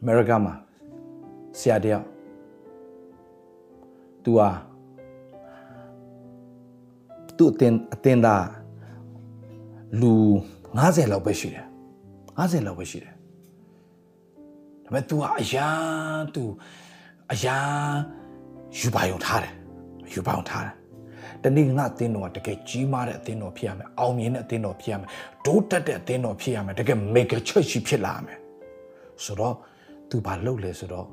[0.04, 0.54] အမေရိကန်မှာ
[1.58, 2.04] ဆရာတယောက်
[4.24, 4.48] သူဟာ
[7.36, 8.46] သူ့အတင်အတင်သား
[10.00, 10.12] လူ
[10.78, 11.66] 90လောက်ပဲရှိတယ်
[12.38, 13.14] 90လောက်ပဲရှိတယ်
[14.84, 15.68] ဒါပေမဲ့ तू ဟာအရာ
[16.34, 16.42] तू
[17.32, 17.56] အရာ
[18.78, 19.52] ယူပါယုံထားတယ်
[20.12, 20.74] ယူပါယုံထားတယ်
[21.42, 25.08] တနေ့ငါအသင်းတော်ကတကယ်ကြီးမားတဲ့အသင်းတော်ဖြစ်ရမယ်အောင်မြင်တဲ့အသင်းတော်ဖြစ်ရမယ်
[25.46, 28.38] ဒိုးတက်တဲ့အသင်းတော်ဖြစ်ရမယ်တကယ် mega church ဖြစ်လာမယ်
[29.24, 29.54] ဆိုတော့
[30.10, 31.06] သူဘာလုပ်လဲဆိုတော့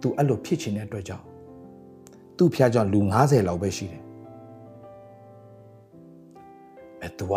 [0.00, 1.24] သူအဲ့လိုဖြစ်ချင်တဲ့အတွက်ကြောင့်
[2.36, 4.02] သူ့ဖျားကြောင့်လူ90လောက်ပဲရှိတယ်
[7.02, 7.34] အဲသူက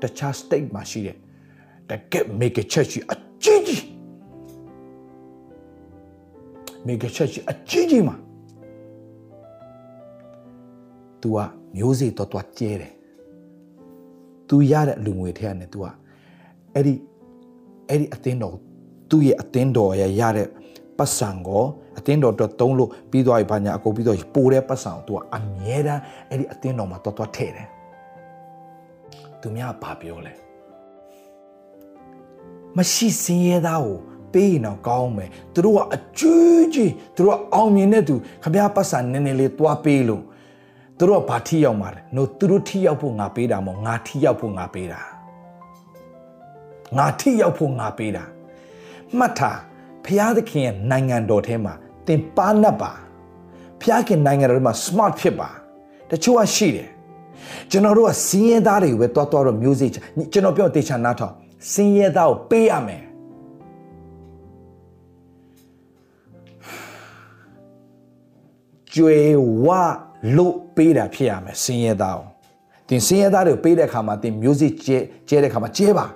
[0.00, 1.16] တခြား state မှာရှိတယ်
[1.90, 3.82] တကယ် mega church အကြီးကြီး
[6.86, 8.16] mega church အကြီးကြီးမှာ
[11.22, 11.38] သူက
[11.76, 12.92] မျိုးစေ့တော်တော်ကျဲတယ်
[14.48, 15.86] သူရတဲ့လူငွေထဲကနေသူက
[16.74, 16.94] အဲ့ဒီ
[17.88, 18.62] အဲ့ဒီအသင်းတော်ကို
[19.10, 20.48] သူ့ရဲ့အသင်းတော်ရရတဲ့
[20.98, 21.64] ပတ်စံကို
[21.98, 27.68] အသင်းတော်တော့တုံးလို့ပြီးသွားပြီဘာညာအကုန်ပြီးတော့ပိုတဲ့ပတ်စံကိုသူကအမြဲတမ်းအဲ့ဒီအသင်းတော်မှာတော်တော်ထည့်တယ်
[29.40, 30.32] သူများဘာပြောလဲ
[32.76, 33.98] မရှိစင်းရဲသားကို
[34.32, 40.22] ပေးရင်တော့ကောင်းမယ်သူတို့ကအကျွေးကြီးသူတို့ကအောင်မြင်တဲ့သူခမရပတ်စံနည်းနည်းလေးသွားပေးလို့
[40.98, 45.00] သူတို့ကဘာထိရောက်မှာလဲ no သူတို့ထိရောက်ဖို့ငါပေးတာမဟုတ်ငါထိရောက်ဖို့ငါပေးတာ
[46.98, 48.24] ငါထိရောက်ဖို့ငါပေးတာ
[49.18, 49.58] မှတ်ထား
[50.04, 51.74] ဖျားသခင်ရဲ့နိုင်ငံတော်ထဲမှာ
[52.06, 52.92] သင်ပါနပ်ပါ
[53.82, 55.48] ဖျားခင်နိုင်ငံတော်ထဲမှာ smart ဖြစ်ပါ
[56.10, 56.88] တချို့ကရှိတယ်
[57.70, 59.92] ကျွန်တော်တို့ကစင်းရဲသားတွေပဲတွားတွားတော့ music
[60.32, 61.34] ကျွန်တော်ပြောတေချာနားထောင်
[61.72, 63.02] စင်းရဲသားကိုပေးရမယ်
[68.94, 69.18] ကျွေ
[69.64, 69.66] ဝ
[70.36, 72.26] လို့ပေးတာဖြစ်ရမယ်စင်းရဲသားကို
[72.88, 76.06] တင်စင်းရဲသားတွေကိုပေးတဲ့အခါမှာတင် music ကျဲကျဲတဲ့အခါမှာကျဲပါ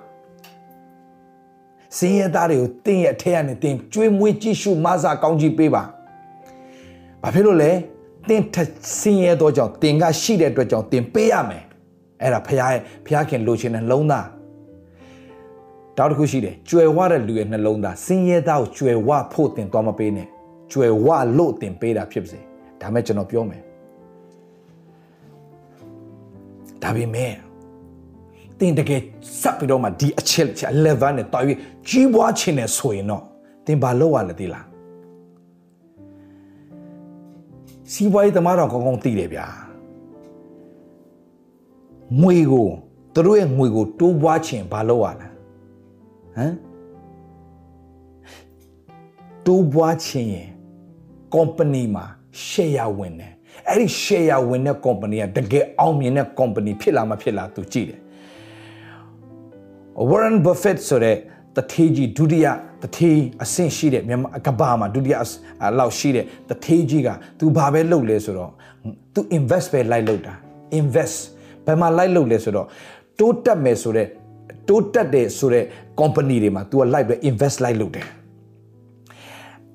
[1.97, 5.83] စင်ရဲသားတွေကိုတင်းရဲ့အထက်ကနေတင်းကျွေးမွေးကြည့်ရှုမဆာကောင်းကြီးပေးပါ
[7.21, 7.71] ဘာဖြစ်လို့လဲ
[8.29, 8.57] တင်းထ
[8.99, 11.63] စင်ရဲတော့ကြောင့်တင်းကရှိတဲ့အတွက်ကြောင့်တင်းပေးရမယ်
[12.21, 14.27] အဲ့ဒါဖခင်ရဲ့ဖခင်လိုချင်တဲ့လုံးသား
[15.97, 20.27] တောက်တစ်ခုရှိတယ်ကြွယ်ဝတဲ့လူရဲ့နှလုံးသားစင်ရဲသားကိုကြွယ်ဝဖို့တင်သွားမပေးနဲ့
[20.71, 22.39] ကြွယ်ဝလို့တင်ပေးတာဖြစ်ပါစေ
[22.81, 23.61] ဒါမဲ့ကျွန်တော်ပြောမယ်
[26.83, 27.33] ဒါပေမဲ့
[28.59, 29.01] တင်တကယ်
[29.41, 31.57] စပ်ပြီးတော့မှဒီအချက်ချက် level နဲ့တော်ပြီး
[31.89, 33.23] ကြီးပွားခြင်းနဲ့ဆိုရင်တော့
[33.65, 34.65] တင်ဘာလို့ရလဲဒီလား
[37.91, 39.47] စီးပွားရေးသမားတော်ကောင်းကောင်းသိတယ်ဗျာ
[42.21, 42.69] ငွေကို
[43.13, 45.27] သူတို့ရဲ့ငွေကိုတိုးပွားခြင်းဘာလို့ရလဲ
[46.35, 46.53] ဟမ်
[49.45, 50.49] တိုးပွားခြင်းရင်
[51.35, 52.05] company မှာ
[52.47, 53.33] share ဝင်တယ်
[53.67, 58.02] အဲ့ဒီ share ဝင်တဲ့ company ကတကယ်အောင်မြင်တဲ့ company ဖြစ်လာမဖြစ်လာသူကြည့်တယ်
[60.10, 61.16] Warren Buffett ဆိုတဲ့
[61.56, 62.46] တထေးကြီးဒုတိယ
[62.82, 65.16] တထေးအဆင့်ရှိတဲ့မြန်မာကဘာမှာဒုတိယ
[65.78, 68.50] လောက်ရှိတဲ့တထေးကြီးက तू ဘာပဲလုပ်လဲဆိုတော့
[69.14, 70.34] तू invest ပဲလိုက်လုပ်တာ
[70.80, 71.16] invest
[71.66, 72.66] ဘယ်မှာလိုက်လုပ်လဲဆိုတော့
[73.18, 74.08] တိုးတက်မယ်ဆိုတဲ့
[74.68, 75.64] တိုးတက်တယ်ဆိုတဲ့
[76.00, 78.06] company တွေမှာ तू ကလိုက်ပဲ invest လိုက်လုပ်တယ်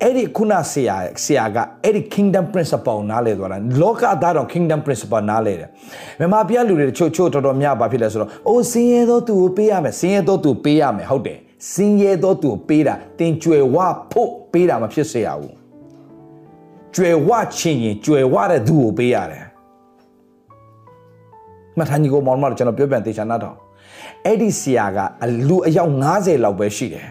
[0.02, 5.68] အဲ့ဒီခုနဆရာဆရာကအဲ့ဒီ kingdom principle နားလဲသွားတာလောကသားတော့ kingdom principle နားလဲတယ်
[6.18, 11.38] မြန်မာပြည်လူတွေချို့ချို့တော်တော်များဘာဖြစ်လဲဆိုတော့အိုးစင်းရဲသောသူကိုပေးရမယ်စင်းရဲသောသူပေးရမယ်ဟုတ်တယ်
[11.72, 13.76] စင်းရဲသောသူကိုပေးတာတင်ကြွယ်ဝ
[14.12, 15.54] ဖို့ပေးတာမဖြစ်စေရဘူး
[16.94, 19.44] ကြွယ်ဝချင်းရင်ကြွယ်ဝတဲ့သူကိုပေးရတယ်
[21.78, 23.56] မထာညီကိုမောင်မတို့ကျွန်တော်ပြောပြတေချာနာတော့
[24.26, 27.06] အဲ့ဒီဆရာကအလူအယောက်90လောက်ပဲရှိတယ်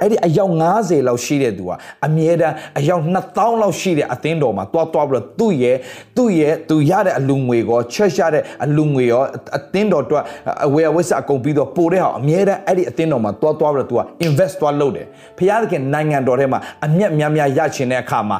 [0.00, 1.70] အဲ့ဒီအယောက်90လောက်ရှိတဲ့သူက
[2.06, 5.76] အမြဲတမ်းအယောက်2000လောက်ရှိတဲ့အသင်းတော်မှာတွားတွားပြီးတော့သူ့ရဲ့
[6.16, 9.22] သူ့ရဲ့သူရတဲ့အလူငွေကောချက်ရတဲ့အလူငွေရော
[9.56, 10.22] အသင်းတော်အတွက်
[10.66, 15.06] အဝယ်ဝစ်စအကုန်ပြီးတော့ပို့တဲ့ဟာအမြဲတမ်းအဲ့ဒီအသင်းတော်မှာတွားတွားပြီးတော့သူက invest တွားလုပ်တယ်
[15.38, 18.38] ဖခင်နိုင်ငံတော်ထဲမှာအမျက်များများရချင်တဲ့အခါမှာ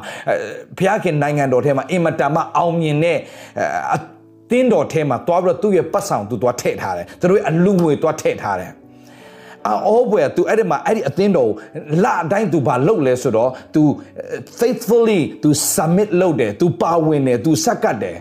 [0.77, 3.17] ဖခင်နိုင်ငံတော်ထဲမှာအင်မတန်မှအောင်မြင်တဲ့
[4.51, 8.71] တင်းတော်ထဲမှာတွားပြီးတော့သူ့ရဲ့ပတ်ဆောင်သူတွားထည့်ထားတယ်သူတို့ရဲ့အလူငွေတွားထည့်ထားတယ်
[9.66, 11.50] အောဘွယ် तू အဲ့ဒီမှာအဲ့ဒီအသင်းတော်
[12.04, 13.82] လအတိုင်း तू ဘာလုပ်လဲဆိုတော့ तू
[14.58, 18.18] faithfully तू submit လုပ်တယ် तू ပါဝင်တယ် तू ဆက်ကတ်တယ်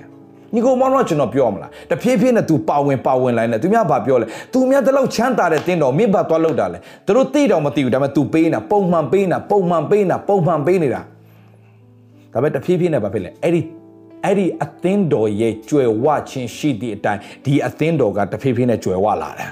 [0.54, 11.02] ညီကိုမောင်တော့ကျွန်တော်ပြောမလားတဖြည်းဖြည်းနဲ့ तू ပါဝင်ပါဝင်လိုက်နေသူများဘာပြောလဲ तू များတလောက်ချမ်းသာတဲ့တင်းတော်မြင့်ဘတ်သွားလောက်တာလေသူတို့သိတော့မသိဘူးဒါပေမဲ့ तू ပေးနေတာပုံမှန်ပေးနေတာပုံမှန်ပေးနေတာပုံမှန်ပေးနေတာ
[12.34, 13.62] ဒါပေမဲ့တဖြည်းဖြည်းနဲ့ဘာဖြစ်လဲအဲ့ဒီ
[14.26, 19.50] အဲ့ဒီအသင်းတော်ရဲ့ကြွယ်ဝခြင်းရှိသည့်အတိုင်းဒီအသင်းတော်ကတဖြည်းဖြည်းနဲ့ကြွယ်ဝလာတယ်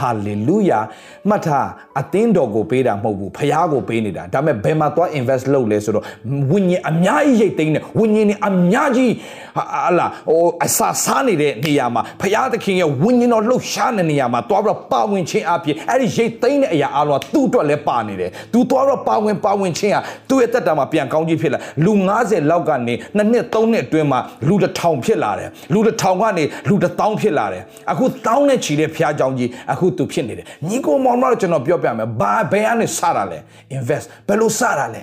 [0.00, 0.80] ဟာလေလုယာ
[1.28, 1.68] မှတ်ထား
[2.00, 6.04] အသင်းတော်ကိုပေးတာမဟုတ်ဘူးဖခင်ကိုပေးနေတာဒါပေမဲ့ဘယ်မှာသွား invest လုပ်လဲဆိုတော့
[6.50, 9.12] ဝိညာဉ်အများကြီးရိတ်သိမ်းတယ်ဝိညာဉ်နေအများကြီး
[9.56, 33.38] ဟာလာဟိုအစာစားနေတဲ့နေရာမှာဖခင်သခင်ရဲ့ဝိညာဉ်တော်လှုပ်ရှားနေတဲ့နေရာမှာသွားပြီးတော့ပါဝင်ခြင်းအပြင်အဲ့ဒီရိတ်သိမ်းတဲ့အရာအလုံးသူ့အတွက်လည်းပါနေတယ်သူသွားတော့ပါဝင်ပါဝင်ခြင်းဟာသူ့ရဲ့တက်တာမှာပြန်ကောင်းကြီးဖြစ်လာလူ90လောက်ကနေနှစ်နှစ်သုံးနှစ်အတွင်းမှာလူတစ်ထောင်ဖြစ်လာတယ်လူတစ်ထောင်ကနေလူတစ်သောင်းဖြစ်လာတယ်အခုတောင်းနဲ့ချီတဲ့ဖခင်ကြောင့်ကြီးအခုသူဖြစ်နေတယ်ညီကိုမောင်မတို့ကျွန်တော်ပြောပြမယ်ဘာဘယ်ကနေစတာလဲ
[33.76, 35.02] invest ဘယ်လိုစတာလဲ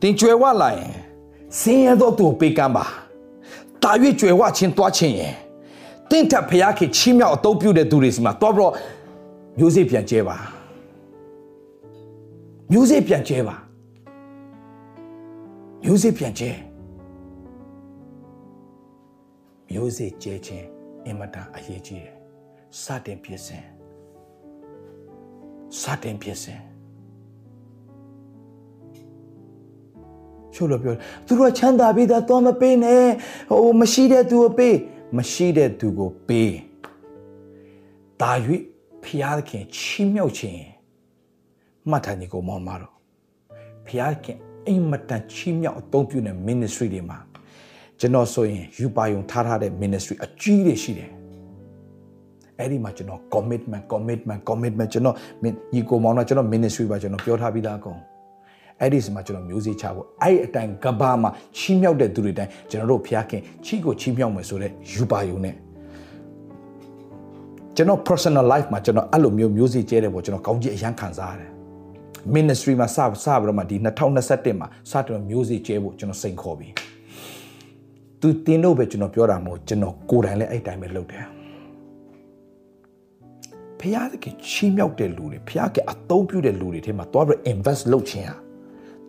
[0.00, 0.92] တင်ကြွယ်ဝလာရင်
[1.60, 2.84] စင်းရတော့သူပေးကမ်းပါ
[3.82, 5.34] တာ၍ကြွယ်ဝချင်းတွားချင်းရင်
[6.10, 8.72] တင့်ထဖျားခေချီးမြှောက်အတုံးပြုတဲ့သူတွေစီမှာတွားပြီးတော့
[9.58, 10.36] မျိုးစေ့ပြန်ကျဲပါ
[12.70, 13.56] မျိုးစေ့ပြန်ကျဲပါ
[15.84, 16.50] မျိုးစေ့ပြန်ကျဲ
[19.70, 20.66] မျိုးစေ့ကျဲခြင်း
[21.06, 22.13] အင်မတန်အရေးကြီးတယ်
[22.82, 23.64] စတင်ပြင်ဆင်
[25.80, 26.60] စတင်ပြင်ဆင်
[30.54, 30.94] ချို့လို့ပြော
[31.26, 33.04] သူတို့ချမ်းသာပြီးသားတော့မပေးနဲ့
[33.50, 34.76] ဟိုမရှိတဲ့သူကိုပေး
[35.16, 36.54] မရှိတဲ့သူကိုပေး
[38.20, 38.32] တာ၍
[39.04, 40.62] ဖျားခင်ချီးမြှောက်ခြင်း
[41.90, 42.92] မှတ်ထားညီကိုမောင်မတော်
[43.86, 47.18] ဖျားခင်အိမ်မတန်ချီးမြှောက်အသုံးပြုတဲ့ ministry တွေမှာ
[48.00, 51.10] ကျွန်တော်ဆိုရင်ယူပါယုံထားထားတဲ့ ministry အကြီးတွေရှိတယ်
[52.58, 55.16] အဲ့ဒီမှာကျွန်တော် commitment commitment commitment ကျွန်တော်
[55.74, 57.98] ညီကိုမောင်တော့ကျွန်တော် ministry ပါကျွန်တော်ပြောထားပြီးသားအကုန်
[58.80, 65.54] အဲ့ဒီစမှာကျွန်တော်မျိုးစေ့ချဖို့အဲ့အတိုင်းကဘာမှာချီးမြှောက်တဲ့သူတွေတိုင်းကျွန်တော်တို့ဖျားခင်ချီးကိုချီးမြှောက်မယ်ဆိုတော့ယူပါယုံနဲ့
[67.76, 71.50] ကျွန်တော် personal life မှာကျွန်တော်အဲ့လိုမျိုးမျိုးစေ့ကျဲတယ်ပေါ့ကျွန်တော်ကောင်းကြီးအရန်ခံစားရတယ်
[72.36, 76.68] ministry မှာစစပြီးတော့မှဒီ2021မှာစတယ်မျိုးစေ့ကျဲဖို့ကျွန်တော်စိန်ခေါ်ပြီ
[78.20, 81.33] သူတင်တော့ပဲကျွန်တော်ပြောတာမဟုတ်ကျွန်တော်ကိုယ်တိုင်လည်းအဲ့တိုင်းပဲလုပ်တယ်
[83.84, 88.36] ဖျားသခင်ချီးမြှောက်တဲ့လူတွေဖျားကအသုံးပြုတဲ့လူတွေထဲမှာသွားပြီး invest လုပ်ခြင်းဟာ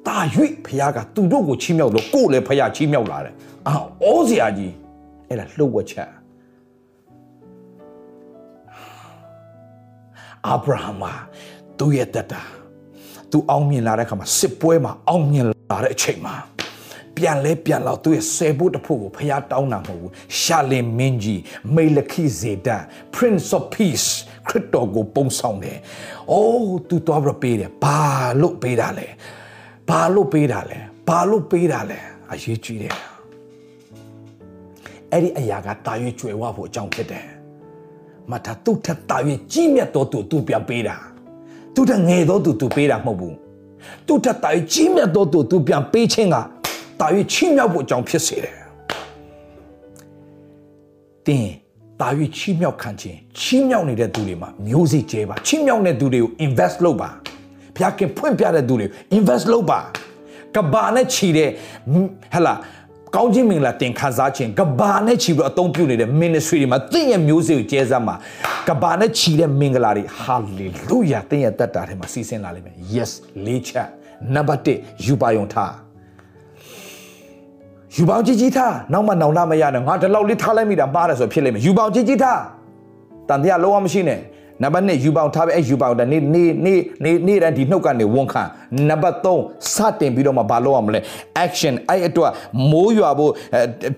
[0.07, 0.17] တာ၍
[0.67, 3.33] ဖျားကသူတို့ကိုချီးမြှောက်လို့ကိုယ်လည်းဖျားချီးမြှောက်လာတယ်
[3.67, 4.73] အာဩစရာကြီး
[5.29, 6.09] အဲ့ဒါလှုပ်ဝက်ချက်
[10.47, 11.13] အာဗြဟံမှာ
[11.79, 12.41] သူ့ရဲ့တက်တာ
[13.31, 16.35] သူအောင်မြင်လာတဲ့အခါမှာစစ်ပွဲမှာအောင်မြင်လာတဲ့အချိန်မှာ
[17.17, 20.11] ပြန်လဲပြန်လာသူ့ရဲ့ဆယ်ဖို့တဖို့ကိုဖျားတောင်းတာမဟုတ်ဘူး
[20.41, 21.41] ရှာလင်မင်းကြီး
[21.75, 22.83] မေလခိဇေဒန်
[23.15, 24.09] Prince of Peace
[24.47, 25.77] ခရစ်တော်ကိုပုံဆောင်တယ်။
[26.31, 27.99] အိုးသူတော်ပြပေးတယ်ဘာ
[28.41, 29.07] လို့ပေးတာလဲ
[29.89, 30.77] ဘာလို့ပေးတာလဲ
[31.07, 31.99] ဘာလို့ပေးတာလဲ
[32.31, 32.93] အရေးကြီးတယ်။
[35.11, 37.25] အဲ့ဒီအရာကတာရွေကျွယ်ဝဖို့အကြောင်းဖြစ်တယ်။
[38.31, 40.95] မထာသူ့ထက်တာရွေကြီးမြတ်တော်သူသူပြန်ပေးတာ။
[41.73, 43.35] သူ့ထက်ငယ်တော်သူသူပေးတာမဟုတ်ဘူး။
[44.07, 46.35] သူ့ထက်တာရွေကြီးမြတ်တော်သူသူပြန်ပေးခြင်းက
[46.99, 48.57] တာ၍ချီးမြှောက်ဖို့အကြောင်းဖြစ်စေတယ်။
[51.25, 51.49] တင်း
[52.01, 57.09] တာ၍ချီးမြှောက်ခံခြင်းချီးမြှောက်နေတဲ့သူတွေမှာမျိုးစိကျဲပါချီးမြှောက်တဲ့သူတွေကို invest လုပ်ပါ။
[57.75, 59.79] ဘုရားခင်ဖွင့်ပြတဲ့သူတွေကို invest လုပ်ပါ။
[60.55, 61.49] ကဘာနဲ့ချီတဲ့
[62.33, 62.53] ဟလာ
[63.15, 68.15] ကောင်းခြင်းမင်္ဂလာတင်ခံစားခြင်းကဘာနဲ့ချီပြီးအသုံးပြုနေတဲ့ ministry တွေမှာသင်ရဲ့မျိုးစေ့ကိုကျဲစမ်းမှာ
[68.67, 73.11] ကဘာနဲ့ချီတဲ့မင်္ဂလာတွေ hallelujah သင်ရဲ့တက်တာထဲမှာစီးဆင်းလာလိမ့်မယ် yes
[73.45, 73.87] လေးချက်
[74.35, 75.84] နံပါတ်1ယူပါယုံထား
[77.97, 82.41] ယူပေါင်းကြီးကြီးထားနောက်မှနောင်လာမရနဲ့ငါဒီလောက်လေးထားလိုက်မိတာမှားတယ်ဆိုဖြစ်လိမ့်မယ်ယူပေါင်းကြီးကြီးထား
[83.29, 84.19] တန်တရားလုံးဝမရှိနဲ့
[84.63, 88.43] နံပါတ်1ယူပေါင်းထားပဲအဲယူပေါင်းတဲ့နေ့နေ့နေ့နေ့နေ့တန်းဒီနှုတ်ကနေဝန်ခံ
[88.89, 90.99] နံပါတ်3စတင်ပြီးတော့မှဘာလုပ်ရမလဲ
[91.45, 92.31] action အဲ့အတွက်
[92.71, 93.31] မိုးရွာဖို့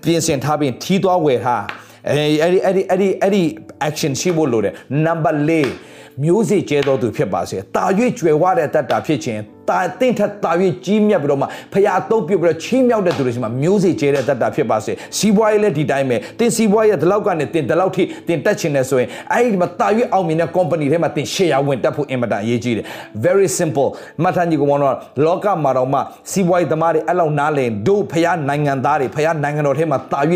[0.02, 1.64] ပြင်ဆင်ထားပြီးထီးသွားဝယ်ထား
[2.08, 3.42] အဲ့ဒီအဲ့ဒီအဲ့ဒီအဲ့ဒီ
[3.88, 5.40] action ရှိဖို့လိုတယ်နံပါတ်
[5.82, 7.84] 4မျိုးစေ့ကျဲတော်သူဖြစ်ပါစေတာ၍
[8.18, 10.52] ကျွယ်ဝတဲ့တတ်တာဖြစ်ခြင်း တာတင့်ထက်တာ၍
[10.84, 22.84] ကြီးမြတ်ပြီးတော့မှဖရာအုပ်ပြုတ်ပြီးတော့ချီးမြှောက်တဲ့သူတွေရှိမှမျိုးစေ့ကျဲတဲ့တတ်တာဖြစ်ပါစေစီးပွားရေးလည်းဒီတိုင်းပဲတင်စီးပွားရေးဒီလောက်ကနေတင်ဒီလောက်ထိတင်တက်ချင်တယ်ဆိုရင်အဲ့ဒီမှာတာ၍အောင်မြင်တဲ့ company ထဲမှာတင် share ဝင်တက်ဖို့အင်မတန်အရေးကြီးတယ်
[23.24, 23.88] very simple
[24.22, 25.98] မှတ်ထားကြည့်ကောင်တော့လောကမှာတော့မှ
[26.30, 30.20] စီးပွားရေးသမားတွေအဲ့လောက်နားလည်တို့ဖရာနိုင်ငံသားတွေဖရာနိုင်ငံတော်ထဲမှာတာ၍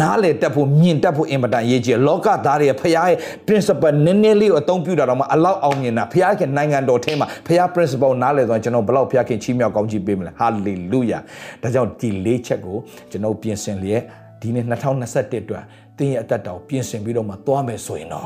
[0.00, 11.18] နားလည်တက်ဖို့မြင်တက်ဖို့အင်မတန်အရေးကြီးတယ်လောကသားတွေဖရာရဲ့ principle နည်းနည်းလေးကိုအသုံးပြုတာတော့မှအလောက်အောင်မြင်တာဖရာခင်နိုင်ငံတော်ထဲမှာဖရာ principle နားလည်ဆိုရင်ကျွန်တော်ဘလောက်ဘုရားခင်ချီးမြှောက်ကောင်းချီးပေးမလဲဟာလေလုယာ
[11.62, 12.76] ဒါကြောင့်ဒီလေးချက်ကို
[13.10, 14.02] ကျွန်တော်ပြင်ဆင်လျက်
[14.40, 14.64] ဒီနေ့
[15.02, 15.64] 2021အတွက်
[15.98, 18.24] တင်းရဲ့အသက်တောင်ပြင်ဆင်ပြီးတော့မှသွားမယ်ဆိုရင်တော့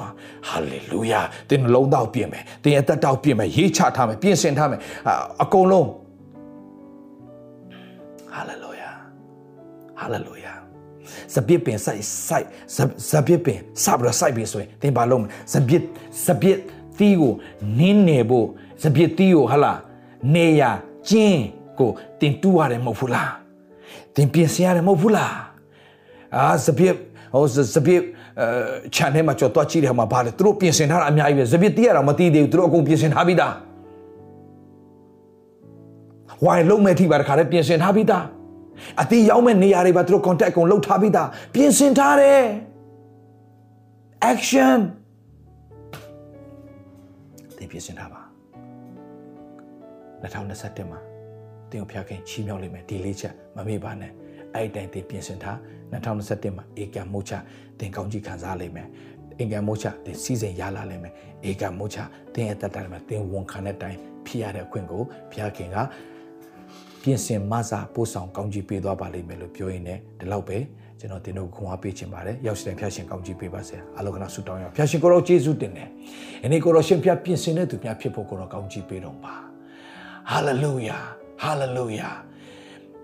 [0.49, 4.81] ဟာလေလုယာတင်းနှလုံးသားပြင်မယ်တင်းရဲ့အသက်တောင်ပြင်မယ်ရေးချထားမယ်ပြင်ဆင်ထားမယ်
[5.43, 5.89] အကုန်လုံး
[8.35, 8.91] ဟာလေလုယာ
[10.01, 10.53] ဟာလေလုယာ
[11.35, 12.47] စပစ်ပင်ဆိုင်ဆိုင်
[13.11, 15.83] စပစ်ပင်စပရဆိုင်ပြီးဆိုရင်တင်းဘာလုံးစပစ်
[16.27, 16.59] စပစ်
[16.99, 17.33] တီးကို
[17.79, 18.47] နင်းနေဖို့
[18.83, 19.79] စပစ်တီးကိုဟာလား
[20.35, 20.62] နေရ
[21.09, 21.42] ကျင်း
[21.78, 23.33] ကိုတင်တူရတယ်မဟုတ်ဘူးလား
[24.14, 25.35] တင်ပြင်ဆင်ရတယ်မဟုတ်ဘူးလား
[26.37, 26.94] အာစပြစ်
[27.35, 28.02] ဟိုစပြစ်
[28.40, 28.46] အဲ
[28.94, 33.54] channel မှာကြော်တော့ကြည့်တယ်မှာဗာလေသူတို့ပြင်ဆင်ထားတာအများကြီးပဲစပြစ်တီးရတော့မတီးသေးဘူးသူတို့အကုန်ပြင်ဆင်ထားပြီးသား
[36.44, 38.24] ဝိုင်လုံးမဲ့ထိပါတခါတည်းပြင်ဆင်ထားပြီးသား
[39.02, 42.44] အတီးရောက်မဲ့နေရာတွေပါသူတို့ contact အကုန်လုပ်ထားပြီးသားပြင်ဆင်ထားတယ်
[44.33, 44.78] action
[47.57, 48.28] တင်ပြင်ဆင်ထားပါ
[50.22, 51.00] 2021မှာ
[51.70, 54.12] တင်ကိုဖျားခင်ချီးမြှောက်လိမ့်မယ်ဒီလေးချက်မမေ့ပါနဲ့
[54.54, 55.57] အဲ့ဒီတိုင်တင်ပြင်ဆင်ထား
[55.92, 57.33] 2021မှာဧကံမို့ချ
[57.81, 58.88] တင်ကောင်းကြီးခံစားလိမ့်မယ်
[59.42, 61.14] ဧကံမို့ချတင်စီစဉ်ရလာလိမ့်မယ်
[61.48, 61.98] ဧကံမို့ချ
[62.35, 65.02] တင်အသက်တာမှာတင်ဝန်ခံတဲ့အတိုင်းဖြစ်ရတဲ့အခွင့်ကို
[65.33, 65.76] ဖျားခင်က
[67.02, 70.59] ပြင်ဆင်မဆာပို့ဆောင်ကောင်းကြီးပေးသွားပါလိမ့်မယ်လို့ပြောရင်းနဲ့ဒီလောက်ပဲ
[71.00, 75.88] ကျွန်တော်တင်တို့ခွန်အားပေးခြင်းပါတယ်ရောက်ရှင်ဖျားရှင်ကောင်းကြီးပေးပါစေအလောကနာဆုတောင်းရအောင်ဖျားရှင်ကိုရောကျေးဇူးတင်တယ်။
[76.42, 79.35] ဒီနေ့ကိုရောရှင်ဖျားပြင်ဆင်တဲ့သူများဖြစ်ဖို့ကိုရောကောင်းကြီးပေးတော်ပါ။
[80.31, 80.97] ဟာလေလုယာ
[81.43, 82.09] ဟာလေလုယာ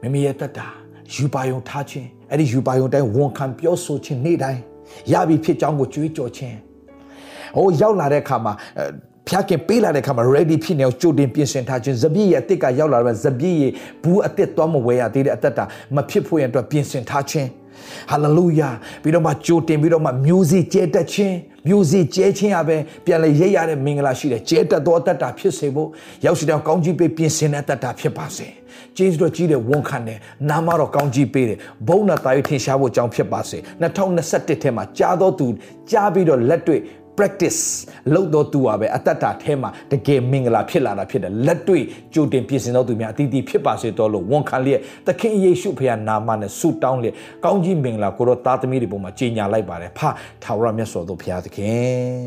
[0.00, 0.66] မိမိရဲ့တတ်တာ
[1.14, 4.60] ယူပါယုံထားခြင်းအဲ့ဒီယူပါယုံတိုင်းဝန်ခံပြောဆိုခြင်းနေ့တိုင်း
[5.12, 6.56] ရပြီဖြစ်ကြောင်းကိုကြွေးကြော်ခြင်း
[7.56, 8.52] ဟိုရောက်လာတဲ့အခါမှာ
[9.28, 17.48] ဖျားခင်ပေးလာတဲ့အခါမှာ ready ဖြစ်နေအောင်ကြိုတင်ပြင်ဆင်ထားခြင်းဇပြည့်ရဲ့အစ်စ်ကရောက်လာတဲ့ဇပြည့်ရဲ့ဘူးအစ်စ်သွားမဝဲရသေးတဲ့အသက်တာမဖြစ်ဖို့ရအတွက်ပြင်ဆင်ထားခြင်း
[18.10, 18.70] ဟာလေလုယာ
[19.02, 21.36] ပြီးတော့မှကြိုတင်ပြီးတော့မှမျိုးစေ့ကျဲတက်ခြင်း
[21.68, 25.88] မျိုးစေ့ကျဲခြင်းအပဲပြန်လေရိပ်ရတဲ့မင်္ဂလာရှိတယ်ကျဲတက်သောတတ်တာဖြစ်စေဖို့
[26.24, 28.46] ရောက်စီတောင်ကောင်းကြီးပေးပြင်ဆင်တဲ့တတ်တာဖြစ်ပါစေ
[28.96, 30.18] ကျေးဇူးတော်ကြီးတဲ့ဝန်ခံတယ်
[30.50, 35.46] နာမတော်ကောင်းကြီးပေးတယ်ဘုန်းတော်တာရထင်ရှားဖို့အကြောင်းဖြစ်ပါစေ2021ထဲမှာကြားတော်သူ
[35.90, 36.80] ကြားပြီးတော့လက်တွေ့
[37.18, 37.60] practice
[38.14, 50.00] လုပ်တော့သူပါပဲအတ္တတာထဲမှာတကယ်မင်္ဂလာဖြစ်လာတာဖြစ်တယ်လက်တွေ့ကြိုတင်ပြင်ဆင်တော့သူများအတီးတီးဖြစ်ပါစေတော့လို့ဝန်ခံလျက်သခင်ယေရှုဖခင်နာမနဲ့ဆုတောင်းလျက်ကောင်းကြီးမင်္ဂလာကိုတော့သားသမီးတွေပေါ်မှာကြီးညာလိုက်ပါတယ်ဖ
[50.42, 52.24] ထာဝရမြတ်စွာဘုရားသခင်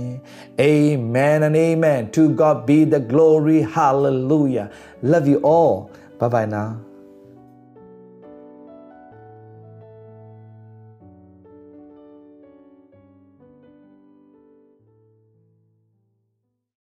[0.61, 4.67] Amen and amen to God be the glory hallelujah
[5.11, 5.73] love you all
[6.19, 6.86] bye bye now